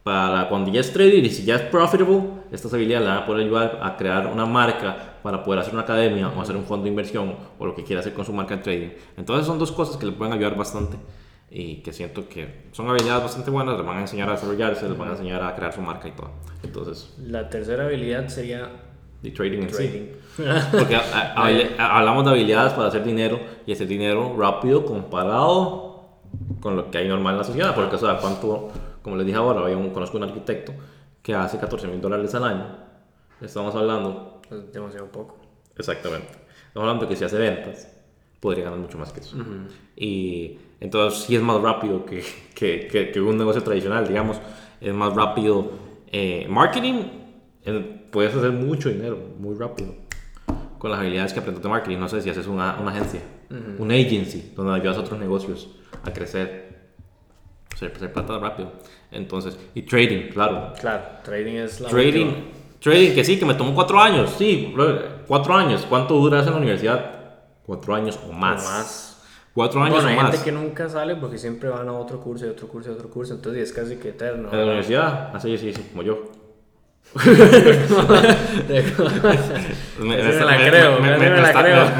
Para 0.03 0.49
cuando 0.49 0.71
ya 0.71 0.79
es 0.79 0.91
trader 0.93 1.23
y 1.25 1.29
si 1.29 1.43
ya 1.43 1.55
es 1.55 1.61
profitable, 1.63 2.21
estas 2.51 2.73
habilidades 2.73 3.05
le 3.05 3.13
van 3.13 3.23
a 3.23 3.25
poder 3.25 3.45
ayudar 3.45 3.79
a 3.83 3.97
crear 3.97 4.27
una 4.27 4.45
marca 4.45 5.19
para 5.21 5.43
poder 5.43 5.59
hacer 5.59 5.73
una 5.73 5.83
academia 5.83 6.29
o 6.29 6.41
hacer 6.41 6.55
un 6.55 6.63
fondo 6.63 6.85
de 6.85 6.89
inversión 6.89 7.35
o 7.59 7.65
lo 7.65 7.75
que 7.75 7.83
quiera 7.83 7.99
hacer 7.99 8.13
con 8.13 8.25
su 8.25 8.33
marca 8.33 8.55
de 8.55 8.63
trading. 8.63 8.89
Entonces 9.17 9.45
son 9.45 9.59
dos 9.59 9.71
cosas 9.71 9.97
que 9.97 10.05
le 10.05 10.13
pueden 10.13 10.33
ayudar 10.33 10.55
bastante 10.57 10.97
y 11.53 11.81
que 11.81 11.91
siento 11.91 12.29
que 12.29 12.69
son 12.71 12.89
habilidades 12.89 13.23
bastante 13.23 13.51
buenas, 13.51 13.77
les 13.77 13.85
van 13.85 13.97
a 13.97 14.01
enseñar 14.01 14.29
a 14.29 14.33
desarrollarse, 14.33 14.87
les 14.87 14.97
van 14.97 15.09
a 15.09 15.11
enseñar 15.11 15.43
a 15.43 15.53
crear 15.53 15.73
su 15.73 15.81
marca 15.81 16.07
y 16.07 16.11
todo. 16.11 16.31
Entonces, 16.63 17.13
la 17.19 17.49
tercera 17.49 17.85
habilidad 17.85 18.29
sería 18.29 18.69
de 19.21 19.31
trading 19.31 19.63
en 19.63 19.73
sí. 19.73 20.11
Porque 20.71 20.95
hablamos 21.77 22.23
de 22.23 22.31
habilidades 22.31 22.71
para 22.73 22.87
hacer 22.87 23.03
dinero 23.03 23.37
y 23.65 23.73
hacer 23.73 23.87
dinero 23.87 24.33
rápido 24.37 24.85
comparado 24.85 26.05
con 26.61 26.77
lo 26.77 26.89
que 26.89 26.99
hay 26.99 27.09
normal 27.09 27.33
en 27.33 27.37
la 27.39 27.43
sociedad. 27.43 27.75
Porque, 27.75 27.97
o 27.97 27.99
sea, 27.99 28.17
cuánto, 28.17 28.71
como 29.01 29.17
les 29.17 29.25
dije 29.25 29.37
ahora, 29.37 29.63
un, 29.75 29.89
conozco 29.89 30.17
un 30.17 30.23
arquitecto 30.23 30.73
que 31.21 31.35
hace 31.35 31.59
14 31.59 31.87
mil 31.87 31.99
dólares 31.99 32.33
al 32.33 32.45
año. 32.45 32.65
Estamos 33.41 33.75
hablando. 33.75 34.41
Es 34.49 34.71
demasiado 34.71 35.07
poco. 35.07 35.37
Exactamente. 35.77 36.31
Estamos 36.67 36.87
hablando 36.87 37.09
que 37.09 37.15
si 37.17 37.25
hace 37.25 37.37
ventas, 37.37 37.93
podría 38.39 38.63
ganar 38.63 38.79
mucho 38.79 38.97
más 38.97 39.11
que 39.11 39.19
eso. 39.19 39.35
Y 39.95 40.57
entonces, 40.81 41.21
sí 41.21 41.35
es 41.35 41.41
más 41.43 41.61
rápido 41.61 42.05
que, 42.05 42.23
que, 42.55 43.11
que, 43.13 43.21
un 43.21 43.37
negocio 43.37 43.61
tradicional, 43.61 44.07
digamos. 44.07 44.41
Es 44.81 44.93
más 44.93 45.15
rápido. 45.15 45.69
Eh, 46.07 46.47
marketing 46.49 47.03
puedes 48.09 48.35
hacer 48.35 48.51
mucho 48.51 48.89
dinero 48.89 49.17
muy 49.39 49.55
rápido 49.55 49.93
con 50.79 50.89
las 50.89 50.99
habilidades 50.99 51.33
que 51.33 51.39
aprendes 51.39 51.61
de 51.61 51.69
marketing. 51.69 51.99
No 51.99 52.09
sé 52.09 52.21
si 52.23 52.31
haces 52.31 52.47
una, 52.47 52.79
una 52.81 52.89
agencia, 52.91 53.21
una 53.77 53.93
agency, 53.93 54.53
donde 54.55 54.73
ayudas 54.73 54.97
a 54.97 55.01
otros 55.01 55.19
negocios 55.19 55.69
a 56.03 56.11
crecer, 56.11 56.89
hacer, 57.71 57.93
hacer 57.95 58.11
plata 58.11 58.39
rápido. 58.39 58.73
Entonces, 59.11 59.59
y 59.75 59.83
trading, 59.83 60.29
claro. 60.29 60.73
Claro, 60.79 61.03
trading 61.23 61.57
es 61.57 61.79
la 61.79 61.89
Trading, 61.89 62.33
trading 62.79 63.13
que 63.13 63.23
sí, 63.23 63.37
que 63.37 63.45
me 63.45 63.53
tomó 63.53 63.75
cuatro 63.75 63.99
años, 63.99 64.33
sí, 64.35 64.73
cuatro 65.27 65.53
años. 65.53 65.85
¿Cuánto 65.87 66.15
duras 66.15 66.47
en 66.47 66.53
la 66.53 66.57
universidad? 66.57 67.19
Cuatro 67.63 67.93
años 67.93 68.19
o 68.27 68.31
más. 68.33 68.65
O 68.65 68.71
más. 68.71 69.10
Cuatro 69.53 69.83
años 69.83 70.03
bueno, 70.03 70.21
hay 70.21 70.31
gente 70.31 70.45
que 70.45 70.51
nunca 70.51 70.87
sale 70.87 71.15
porque 71.15 71.37
siempre 71.37 71.69
van 71.69 71.87
a 71.89 71.93
otro 71.93 72.21
curso 72.21 72.45
y 72.45 72.49
otro 72.49 72.67
curso 72.67 72.91
y 72.91 72.93
otro 72.93 73.09
curso, 73.09 73.33
entonces 73.33 73.63
es 73.63 73.73
casi 73.73 73.97
que 73.97 74.09
eterno. 74.09 74.49
En 74.51 74.57
la 74.57 74.65
universidad, 74.65 75.35
así, 75.35 75.57
sí, 75.57 75.73
sí, 75.73 75.89
como 75.91 76.03
yo 76.03 76.31
me, 77.13 77.27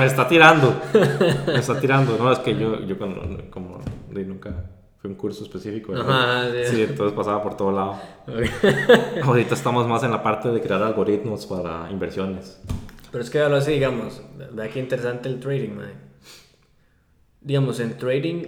está, 0.05 0.27
tirando. 0.27 0.81
Me 1.47 1.59
está 1.59 1.79
tirando. 1.79 2.17
No, 2.17 2.31
es 2.31 2.39
que 2.39 2.55
yo, 2.55 2.79
yo 2.85 2.97
como 2.97 3.81
nunca 4.09 4.51
fui 5.01 5.09
un 5.09 5.17
curso 5.17 5.43
específico. 5.43 5.93
sí. 6.65 6.83
entonces 6.83 7.13
pasaba 7.13 7.43
por 7.43 7.57
todo 7.57 7.71
lado. 7.73 7.99
Ahorita 9.23 9.53
estamos 9.53 9.85
más 9.87 10.03
en 10.03 10.11
la 10.11 10.23
parte 10.23 10.49
de 10.49 10.61
crear 10.61 10.81
algoritmos 10.81 11.45
para 11.45 11.89
inversiones. 11.91 12.61
Pero 13.11 13.23
es 13.23 13.29
que 13.29 13.41
ahora 13.41 13.59
sí, 13.59 13.73
digamos, 13.73 14.21
vea 14.53 14.69
qué 14.69 14.79
interesante 14.79 15.27
el 15.27 15.41
trading, 15.41 15.71
Digamos, 17.41 17.79
en 17.79 17.97
trading 17.97 18.45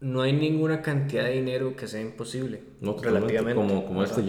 no 0.00 0.22
hay 0.22 0.32
ninguna 0.32 0.80
cantidad 0.82 1.24
de 1.24 1.32
dinero 1.32 1.74
que 1.74 1.88
sea 1.88 2.00
imposible. 2.00 2.62
No, 2.80 2.96
relativamente. 2.96 3.54
Como, 3.54 3.84
como 3.84 4.02
este, 4.02 4.22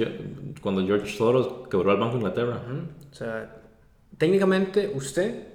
cuando 0.62 0.86
George 0.86 1.15
Soros 1.15 1.67
quebró 1.69 1.91
el 1.91 1.99
Banco 1.99 2.13
de 2.13 2.17
Inglaterra. 2.17 2.63
O 3.12 3.13
sea, 3.13 3.62
técnicamente 4.17 4.91
usted 4.93 5.47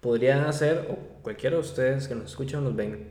podría 0.00 0.48
hacer, 0.48 0.86
o 0.90 1.22
cualquiera 1.22 1.56
de 1.56 1.62
ustedes 1.62 2.08
que 2.08 2.14
nos 2.14 2.26
escuchan 2.26 2.60
o 2.60 2.64
nos 2.64 2.76
ven, 2.76 3.08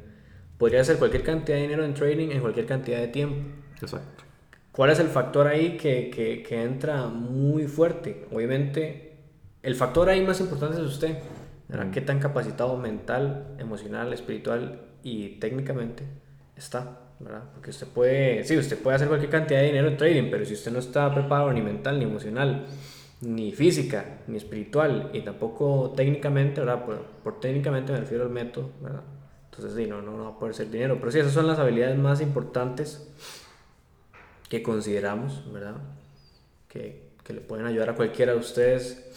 podría 0.57 0.81
hacer 0.81 0.97
cualquier 0.97 1.23
cantidad 1.23 1.57
de 1.57 1.63
dinero 1.63 1.83
en 1.83 1.93
trading 1.93 2.29
en 2.29 2.41
cualquier 2.41 2.67
cantidad 2.67 2.99
de 2.99 3.07
tiempo. 3.07 3.37
Exacto. 3.81 4.23
¿Cuál 4.71 4.91
es 4.91 4.99
el 4.99 5.07
factor 5.07 5.47
ahí 5.47 5.75
que, 5.75 6.09
que, 6.09 6.43
que 6.43 6.63
entra 6.63 7.07
muy 7.07 7.67
fuerte? 7.67 8.27
Obviamente, 8.31 9.17
el 9.63 9.75
factor 9.75 10.07
ahí 10.07 10.21
más 10.21 10.39
importante 10.39 10.77
es 10.77 10.83
usted. 10.83 11.17
¿Qué 11.93 12.01
tan 12.01 12.19
capacitado 12.19 12.77
mental, 12.77 13.55
emocional, 13.57 14.11
espiritual 14.11 14.81
y 15.03 15.39
técnicamente 15.39 16.03
está, 16.57 16.99
¿verdad? 17.19 17.43
Porque 17.53 17.69
usted 17.69 17.87
puede, 17.87 18.43
sí, 18.43 18.57
usted 18.57 18.77
puede 18.77 18.97
hacer 18.97 19.07
cualquier 19.07 19.31
cantidad 19.31 19.61
de 19.61 19.67
dinero 19.67 19.87
en 19.87 19.97
trading, 19.97 20.29
pero 20.29 20.43
si 20.43 20.53
usted 20.53 20.71
no 20.71 20.79
está 20.79 21.13
preparado 21.13 21.51
ni 21.53 21.61
mental, 21.61 21.97
ni 21.97 22.03
emocional, 22.03 22.65
ni 23.21 23.53
física, 23.53 24.19
ni 24.27 24.35
espiritual, 24.35 25.11
y 25.13 25.21
tampoco 25.21 25.93
técnicamente, 25.95 26.59
¿verdad? 26.59 26.85
Por, 26.85 27.39
técnicamente 27.39 27.93
me 27.93 27.99
refiero 27.99 28.25
al 28.25 28.31
método, 28.31 28.71
¿verdad? 28.81 29.03
Entonces, 29.45 29.73
sí, 29.75 29.87
no, 29.87 30.01
no, 30.01 30.17
no 30.17 30.23
va 30.25 30.29
a 30.31 30.39
poder 30.39 30.55
ser 30.55 30.69
dinero. 30.69 30.97
Pero 30.99 31.11
sí, 31.11 31.19
esas 31.19 31.33
son 31.33 31.47
las 31.47 31.59
habilidades 31.59 31.97
más 31.97 32.21
importantes 32.21 33.09
que 34.49 34.61
consideramos, 34.61 35.51
¿verdad? 35.53 35.75
Que, 36.67 37.11
que 37.23 37.33
le 37.33 37.41
pueden 37.41 37.65
ayudar 37.65 37.91
a 37.91 37.95
cualquiera 37.95 38.33
de 38.33 38.39
ustedes. 38.39 39.07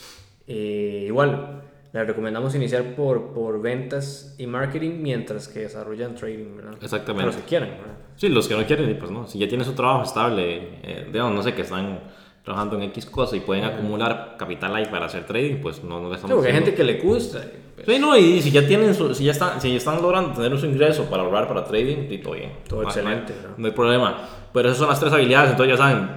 Eh, 0.46 1.04
igual, 1.06 1.62
les 1.94 2.08
recomendamos 2.08 2.52
iniciar 2.56 2.96
por, 2.96 3.32
por 3.32 3.62
ventas 3.62 4.34
y 4.36 4.48
marketing 4.48 5.00
mientras 5.00 5.46
que 5.46 5.60
desarrollan 5.60 6.16
trading, 6.16 6.56
¿verdad? 6.56 6.74
Exactamente. 6.82 7.26
los 7.26 7.36
que 7.36 7.42
quieran, 7.42 7.68
¿verdad? 7.70 7.94
Sí, 8.16 8.28
los 8.28 8.48
que 8.48 8.56
no 8.56 8.66
quieren, 8.66 8.98
pues 8.98 9.12
no. 9.12 9.28
Si 9.28 9.38
ya 9.38 9.46
tienen 9.46 9.64
su 9.64 9.74
trabajo 9.74 10.02
estable, 10.02 10.80
eh, 10.82 11.08
digamos, 11.12 11.34
no 11.36 11.42
sé, 11.44 11.54
que 11.54 11.62
están 11.62 12.00
trabajando 12.42 12.76
en 12.76 12.82
X 12.82 13.06
cosa 13.06 13.36
y 13.36 13.40
pueden 13.40 13.62
acumular 13.62 14.34
capital 14.36 14.74
ahí 14.74 14.86
para 14.86 15.06
hacer 15.06 15.24
trading, 15.24 15.60
pues 15.62 15.84
no, 15.84 16.00
no 16.00 16.08
les 16.08 16.16
estamos 16.16 16.30
sí, 16.30 16.34
porque 16.34 16.48
hay 16.48 16.54
gente 16.54 16.74
que 16.74 16.82
le 16.82 16.94
gusta. 16.94 17.44
Pues. 17.76 17.86
Sí, 17.86 17.98
no, 18.00 18.16
y 18.16 18.42
si 18.42 18.50
ya 18.50 18.66
tienen 18.66 18.92
su, 18.92 19.14
si 19.14 19.24
ya 19.24 19.30
están, 19.30 19.60
si 19.60 19.70
ya 19.70 19.76
están 19.76 20.02
logrando 20.02 20.32
tener 20.32 20.58
su 20.58 20.66
ingreso 20.66 21.04
para 21.04 21.22
ahorrar 21.22 21.46
para 21.46 21.62
trading, 21.62 22.10
y 22.10 22.18
todo 22.18 22.34
bien. 22.34 22.54
Todo 22.68 22.82
excelente. 22.82 23.34
No, 23.40 23.54
no, 23.56 23.66
hay 23.66 23.72
problema. 23.72 24.28
Pero 24.52 24.68
esas 24.68 24.78
son 24.78 24.88
las 24.88 24.98
tres 24.98 25.12
habilidades, 25.12 25.52
entonces 25.52 25.78
ya 25.78 25.84
saben, 25.84 26.10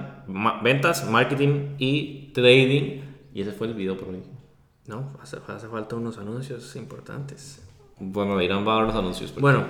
ventas, 0.64 1.08
marketing 1.08 1.76
y 1.78 2.32
trading. 2.32 3.02
Y 3.32 3.42
ese 3.42 3.52
fue 3.52 3.68
el 3.68 3.74
video 3.74 3.96
por 3.96 4.08
mí. 4.08 4.18
No, 4.88 5.04
hace, 5.22 5.36
hace 5.46 5.68
falta 5.68 5.96
unos 5.96 6.16
anuncios 6.16 6.74
importantes. 6.74 7.62
Bueno, 8.00 8.40
irán 8.40 8.66
a 8.66 8.80
los 8.80 8.94
anuncios. 8.94 9.34
Bueno, 9.38 9.64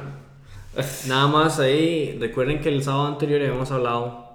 nada 1.09 1.27
más 1.27 1.59
ahí. 1.59 2.17
Recuerden 2.21 2.61
que 2.61 2.69
el 2.69 2.83
sábado 2.85 3.09
anterior 3.09 3.41
habíamos 3.43 3.71
hablado. 3.73 4.29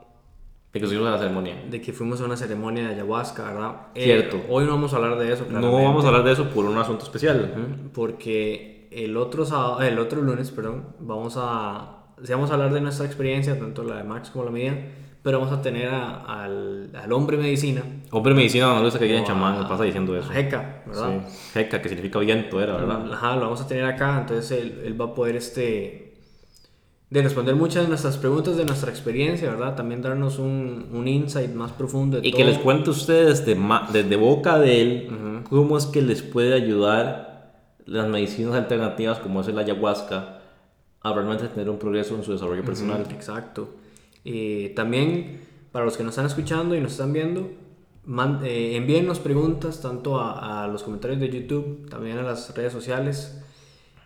De 0.73 0.81
que 0.81 0.87
fuimos 0.87 1.07
a 1.07 1.11
la 1.11 1.17
ceremonia. 1.19 1.63
De 1.69 1.81
que 1.81 1.93
fuimos 1.93 2.19
a 2.19 2.25
una 2.25 2.35
ceremonia 2.35 2.87
de 2.87 2.95
ayahuasca, 2.95 3.43
¿verdad? 3.43 3.75
Eh, 3.95 4.03
Cierto. 4.03 4.41
hoy 4.49 4.65
no 4.65 4.71
vamos 4.71 4.91
a 4.93 4.97
hablar 4.97 5.17
de 5.17 5.31
eso. 5.31 5.45
No 5.49 5.71
vamos 5.71 6.03
a 6.03 6.07
hablar 6.09 6.25
de 6.25 6.33
eso 6.33 6.49
por 6.49 6.65
un 6.65 6.77
asunto 6.77 7.05
especial. 7.05 7.89
Porque 7.93 8.89
el 8.91 9.15
otro, 9.15 9.45
sábado, 9.45 9.81
el 9.81 9.97
otro 9.99 10.21
lunes, 10.21 10.51
perdón, 10.51 10.87
vamos 10.99 11.35
a. 11.37 11.99
Si 12.21 12.31
vamos 12.33 12.49
a 12.51 12.55
hablar 12.55 12.73
de 12.73 12.81
nuestra 12.81 13.05
experiencia, 13.05 13.57
tanto 13.57 13.83
la 13.83 13.97
de 13.97 14.03
Max 14.03 14.31
como 14.31 14.45
la 14.45 14.51
mía 14.51 14.91
pero 15.23 15.39
vamos 15.39 15.57
a 15.57 15.61
tener 15.61 15.87
al, 15.87 16.89
al, 16.93 17.11
hombre 17.13 17.37
medicina. 17.37 17.81
Hombre 18.11 18.33
medicina, 18.33 18.81
no 18.81 18.91
sé 18.91 18.99
qué 18.99 19.17
en 19.17 19.23
chamán, 19.23 19.67
pasa 19.69 19.85
diciendo 19.85 20.15
eso. 20.17 20.29
Jeca, 20.29 20.83
¿verdad? 20.85 21.21
Sí, 21.29 21.37
Jeca, 21.53 21.81
que 21.81 21.87
significa 21.87 22.19
viento, 22.19 22.61
era, 22.61 22.73
¿verdad? 22.73 23.13
Ajá, 23.13 23.35
lo 23.35 23.43
vamos 23.43 23.61
a 23.61 23.67
tener 23.67 23.85
acá, 23.85 24.19
entonces 24.19 24.51
él, 24.51 24.81
él, 24.85 24.99
va 24.99 25.05
a 25.05 25.13
poder 25.13 25.37
este, 25.37 26.17
de 27.09 27.21
responder 27.21 27.55
muchas 27.55 27.83
de 27.83 27.89
nuestras 27.89 28.17
preguntas 28.17 28.57
de 28.57 28.65
nuestra 28.65 28.91
experiencia, 28.91 29.49
¿verdad? 29.49 29.75
También 29.75 30.01
darnos 30.01 30.39
un, 30.39 30.89
un 30.91 31.07
insight 31.07 31.53
más 31.53 31.71
profundo. 31.71 32.19
De 32.19 32.27
y 32.27 32.33
que 32.33 32.43
les 32.43 32.57
cuente 32.57 32.89
a 32.89 32.91
ustedes 32.91 33.45
desde, 33.45 33.61
desde 33.93 34.15
boca 34.17 34.59
de 34.59 34.81
él 34.81 35.43
cómo 35.49 35.77
es 35.77 35.85
que 35.85 36.01
les 36.01 36.21
puede 36.21 36.53
ayudar 36.53 37.61
las 37.85 38.07
medicinas 38.09 38.55
alternativas 38.55 39.19
como 39.19 39.39
es 39.39 39.47
el 39.47 39.57
ayahuasca 39.57 40.39
a 41.01 41.13
realmente 41.13 41.47
tener 41.47 41.69
un 41.69 41.77
progreso 41.77 42.15
en 42.15 42.23
su 42.23 42.33
desarrollo 42.33 42.65
personal. 42.65 43.05
Exacto. 43.11 43.69
Y 44.23 44.69
también, 44.69 45.41
para 45.71 45.85
los 45.85 45.97
que 45.97 46.03
nos 46.03 46.11
están 46.11 46.25
escuchando 46.25 46.75
y 46.75 46.79
nos 46.79 46.93
están 46.93 47.11
viendo, 47.13 47.51
man- 48.05 48.39
eh, 48.43 48.75
envíennos 48.75 49.19
preguntas 49.19 49.81
tanto 49.81 50.19
a, 50.19 50.63
a 50.63 50.67
los 50.67 50.83
comentarios 50.83 51.19
de 51.19 51.29
YouTube, 51.29 51.89
también 51.89 52.17
a 52.17 52.23
las 52.23 52.55
redes 52.55 52.71
sociales, 52.73 53.41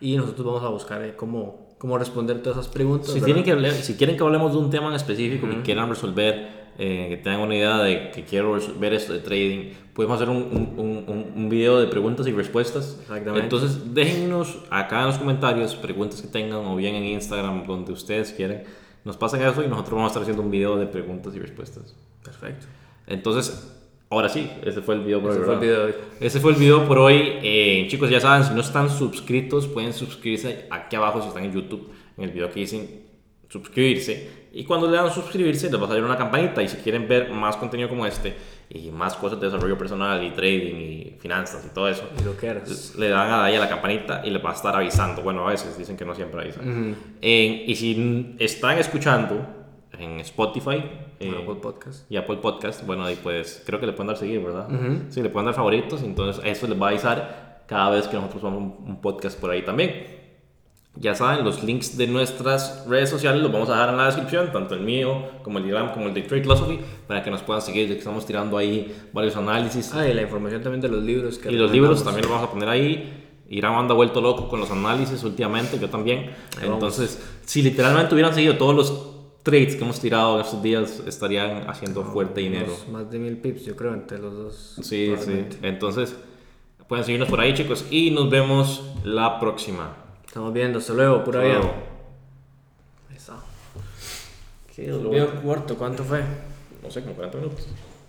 y 0.00 0.16
nosotros 0.16 0.46
vamos 0.46 0.62
a 0.64 0.68
buscar 0.68 1.02
eh, 1.02 1.14
cómo, 1.16 1.74
cómo 1.78 1.98
responder 1.98 2.42
todas 2.42 2.58
esas 2.58 2.72
preguntas. 2.72 3.10
Si, 3.12 3.20
tienen 3.20 3.42
que 3.44 3.52
hablar- 3.52 3.72
si 3.72 3.94
quieren 3.94 4.16
que 4.16 4.22
hablemos 4.22 4.52
de 4.52 4.58
un 4.58 4.70
tema 4.70 4.88
en 4.88 4.94
específico 4.94 5.48
que 5.48 5.62
quieran 5.62 5.88
resolver, 5.88 6.58
eh, 6.80 7.06
que 7.10 7.16
tengan 7.16 7.40
una 7.40 7.56
idea 7.56 7.78
de 7.78 8.10
que 8.12 8.24
quiero 8.24 8.54
resolver 8.54 8.94
esto 8.94 9.12
de 9.12 9.18
trading, 9.18 9.72
podemos 9.94 10.16
hacer 10.16 10.28
un, 10.30 10.36
un, 10.76 11.04
un, 11.08 11.32
un 11.34 11.48
video 11.48 11.80
de 11.80 11.88
preguntas 11.88 12.26
y 12.28 12.32
respuestas. 12.32 12.98
Exactamente. 13.02 13.40
Entonces, 13.42 13.94
déjennos 13.94 14.58
acá 14.70 15.00
en 15.00 15.06
los 15.06 15.18
comentarios 15.18 15.74
preguntas 15.74 16.22
que 16.22 16.28
tengan 16.28 16.64
o 16.64 16.76
bien 16.76 16.94
en 16.94 17.04
Instagram, 17.04 17.66
donde 17.66 17.92
ustedes 17.92 18.32
quieran. 18.32 18.62
Nos 19.08 19.16
pasan 19.16 19.40
eso 19.40 19.64
y 19.64 19.68
nosotros 19.68 19.94
vamos 19.94 20.04
a 20.04 20.08
estar 20.08 20.22
haciendo 20.22 20.42
un 20.42 20.50
video 20.50 20.76
de 20.76 20.84
preguntas 20.84 21.34
y 21.34 21.38
respuestas. 21.38 21.94
Perfecto. 22.22 22.66
Entonces, 23.06 23.74
ahora 24.10 24.28
sí, 24.28 24.50
ese 24.62 24.82
fue 24.82 24.96
el 24.96 25.00
video 25.00 25.22
por 25.22 25.30
Ese 25.30 25.40
hoy, 25.40 25.46
fue 25.46 25.54
el 25.54 25.60
video 25.60 25.84
hoy. 25.86 25.94
Ese 26.20 26.40
fue 26.40 26.52
el 26.52 26.58
video 26.58 26.86
por 26.86 26.98
hoy. 26.98 27.38
Eh, 27.42 27.86
chicos, 27.88 28.10
ya 28.10 28.20
saben, 28.20 28.44
si 28.44 28.52
no 28.52 28.60
están 28.60 28.90
suscritos, 28.90 29.66
pueden 29.66 29.94
suscribirse 29.94 30.66
aquí 30.70 30.94
abajo 30.94 31.22
si 31.22 31.28
están 31.28 31.42
en 31.44 31.54
YouTube, 31.54 31.88
en 32.18 32.24
el 32.24 32.32
video 32.32 32.50
que 32.50 32.60
dicen 32.60 33.02
suscribirse. 33.48 34.28
Y 34.52 34.64
cuando 34.64 34.90
le 34.90 34.98
dan 34.98 35.10
suscribirse, 35.10 35.70
les 35.70 35.80
va 35.80 35.86
a 35.86 35.88
salir 35.88 36.04
una 36.04 36.18
campanita. 36.18 36.62
Y 36.62 36.68
si 36.68 36.76
quieren 36.76 37.08
ver 37.08 37.30
más 37.30 37.56
contenido 37.56 37.88
como 37.88 38.04
este 38.04 38.36
y 38.70 38.90
más 38.90 39.14
cosas 39.16 39.40
de 39.40 39.46
desarrollo 39.46 39.78
personal 39.78 40.22
y 40.22 40.30
trading 40.30 40.74
y 40.76 41.16
finanzas 41.20 41.64
y 41.64 41.74
todo 41.74 41.88
eso, 41.88 42.04
Y 42.20 42.24
lo 42.24 42.36
que 42.36 42.48
eras. 42.48 42.94
le 42.96 43.08
dan 43.08 43.30
a 43.30 43.44
ahí 43.44 43.56
a 43.56 43.60
la 43.60 43.68
campanita 43.68 44.20
y 44.24 44.30
les 44.30 44.44
va 44.44 44.50
a 44.50 44.54
estar 44.54 44.76
avisando. 44.76 45.22
Bueno, 45.22 45.46
a 45.48 45.50
veces 45.50 45.76
dicen 45.78 45.96
que 45.96 46.04
no 46.04 46.14
siempre 46.14 46.42
avisan. 46.42 46.94
Eh, 47.22 47.64
y 47.66 47.74
si 47.76 48.36
están 48.38 48.78
escuchando 48.78 49.46
en 49.98 50.20
Spotify 50.20 50.84
eh, 51.18 51.34
Apple 51.42 51.56
Podcast. 51.62 52.10
y 52.10 52.16
Apple 52.16 52.36
Podcast, 52.36 52.86
bueno, 52.86 53.04
ahí 53.04 53.18
pues 53.22 53.62
creo 53.66 53.80
que 53.80 53.86
le 53.86 53.92
pueden 53.92 54.08
dar 54.08 54.16
seguir, 54.18 54.40
¿verdad? 54.44 54.68
Sí, 55.08 55.22
le 55.22 55.30
pueden 55.30 55.46
dar 55.46 55.54
favoritos, 55.54 56.02
entonces 56.02 56.42
eso 56.44 56.66
les 56.68 56.80
va 56.80 56.86
a 56.86 56.90
avisar 56.90 57.64
cada 57.66 57.90
vez 57.90 58.06
que 58.06 58.16
nosotros 58.16 58.42
vamos 58.42 58.62
un, 58.80 58.88
un 58.90 59.00
podcast 59.00 59.40
por 59.40 59.50
ahí 59.50 59.62
también. 59.62 60.17
Ya 61.00 61.14
saben, 61.14 61.44
los 61.44 61.62
links 61.62 61.96
de 61.96 62.08
nuestras 62.08 62.84
redes 62.88 63.08
sociales 63.08 63.40
los 63.40 63.52
vamos 63.52 63.68
a 63.68 63.72
dejar 63.72 63.90
en 63.90 63.98
la 63.98 64.06
descripción, 64.06 64.50
tanto 64.52 64.74
el 64.74 64.80
mío 64.80 65.22
como 65.44 65.58
el 65.58 65.66
de 65.66 65.90
como 65.94 66.08
el 66.08 66.14
de 66.14 66.22
Trade 66.22 66.42
Philosophy, 66.42 66.80
para 67.06 67.22
que 67.22 67.30
nos 67.30 67.42
puedan 67.42 67.62
seguir, 67.62 67.86
ya 67.86 67.94
que 67.94 68.00
estamos 68.00 68.26
tirando 68.26 68.58
ahí 68.58 68.92
varios 69.12 69.36
análisis. 69.36 69.94
Ah, 69.94 70.08
y 70.08 70.12
la 70.12 70.22
información 70.22 70.60
también 70.60 70.80
de 70.80 70.88
los 70.88 71.02
libros. 71.04 71.38
Que 71.38 71.52
y 71.52 71.56
los 71.56 71.70
libros 71.70 72.02
también 72.02 72.22
los 72.22 72.32
vamos 72.32 72.48
a 72.48 72.50
poner 72.50 72.68
ahí. 72.68 73.26
Irán 73.48 73.74
anda 73.74 73.94
vuelto 73.94 74.20
loco 74.20 74.48
con 74.48 74.58
los 74.58 74.70
análisis 74.72 75.22
últimamente, 75.22 75.78
yo 75.78 75.88
también. 75.88 76.30
Ahí 76.56 76.68
vamos. 76.68 76.74
Entonces, 76.74 77.22
si 77.46 77.62
literalmente 77.62 78.14
hubieran 78.14 78.34
seguido 78.34 78.56
todos 78.56 78.74
los 78.74 79.18
trades 79.44 79.76
que 79.76 79.84
hemos 79.84 80.00
tirado 80.00 80.34
en 80.34 80.44
estos 80.44 80.62
días, 80.62 81.02
estarían 81.06 81.70
haciendo 81.70 82.02
fuerte 82.02 82.40
dinero. 82.40 82.76
Más 82.90 83.08
de 83.08 83.20
mil 83.20 83.36
pips, 83.36 83.64
yo 83.64 83.76
creo, 83.76 83.94
entre 83.94 84.18
los 84.18 84.34
dos. 84.34 84.76
Sí, 84.82 85.14
sí. 85.18 85.44
Entonces, 85.62 86.16
pueden 86.88 87.04
seguirnos 87.04 87.28
por 87.28 87.40
ahí, 87.40 87.54
chicos, 87.54 87.86
y 87.88 88.10
nos 88.10 88.28
vemos 88.28 88.82
la 89.04 89.38
próxima. 89.38 90.07
Estamos 90.28 90.52
viendo, 90.52 90.78
hasta 90.78 90.92
luego, 90.92 91.24
pura 91.24 91.40
vida. 91.40 91.58
Ahí 93.08 93.16
está. 93.16 93.38
Qué 94.76 94.82
Video 94.82 95.42
corto, 95.42 95.74
¿cuánto 95.78 96.04
fue? 96.04 96.22
No 96.82 96.90
sé, 96.90 97.00
como 97.02 97.14
40 97.14 97.38
minutos. 97.38 97.66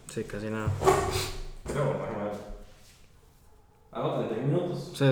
Sí, 0.09 0.25
casi 0.25 0.49
nada. 0.49 0.69
Creo, 1.63 1.85
déjame 1.85 2.23
ver. 2.25 2.33
Ah, 3.93 4.01
no, 4.01 4.27
31 4.27 4.47
minutos. 4.47 4.91
Sí, 4.93 5.05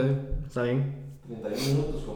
está 0.46 0.64
bien. 0.64 1.18
31 1.26 1.66
minutos 1.66 2.04
como 2.04 2.16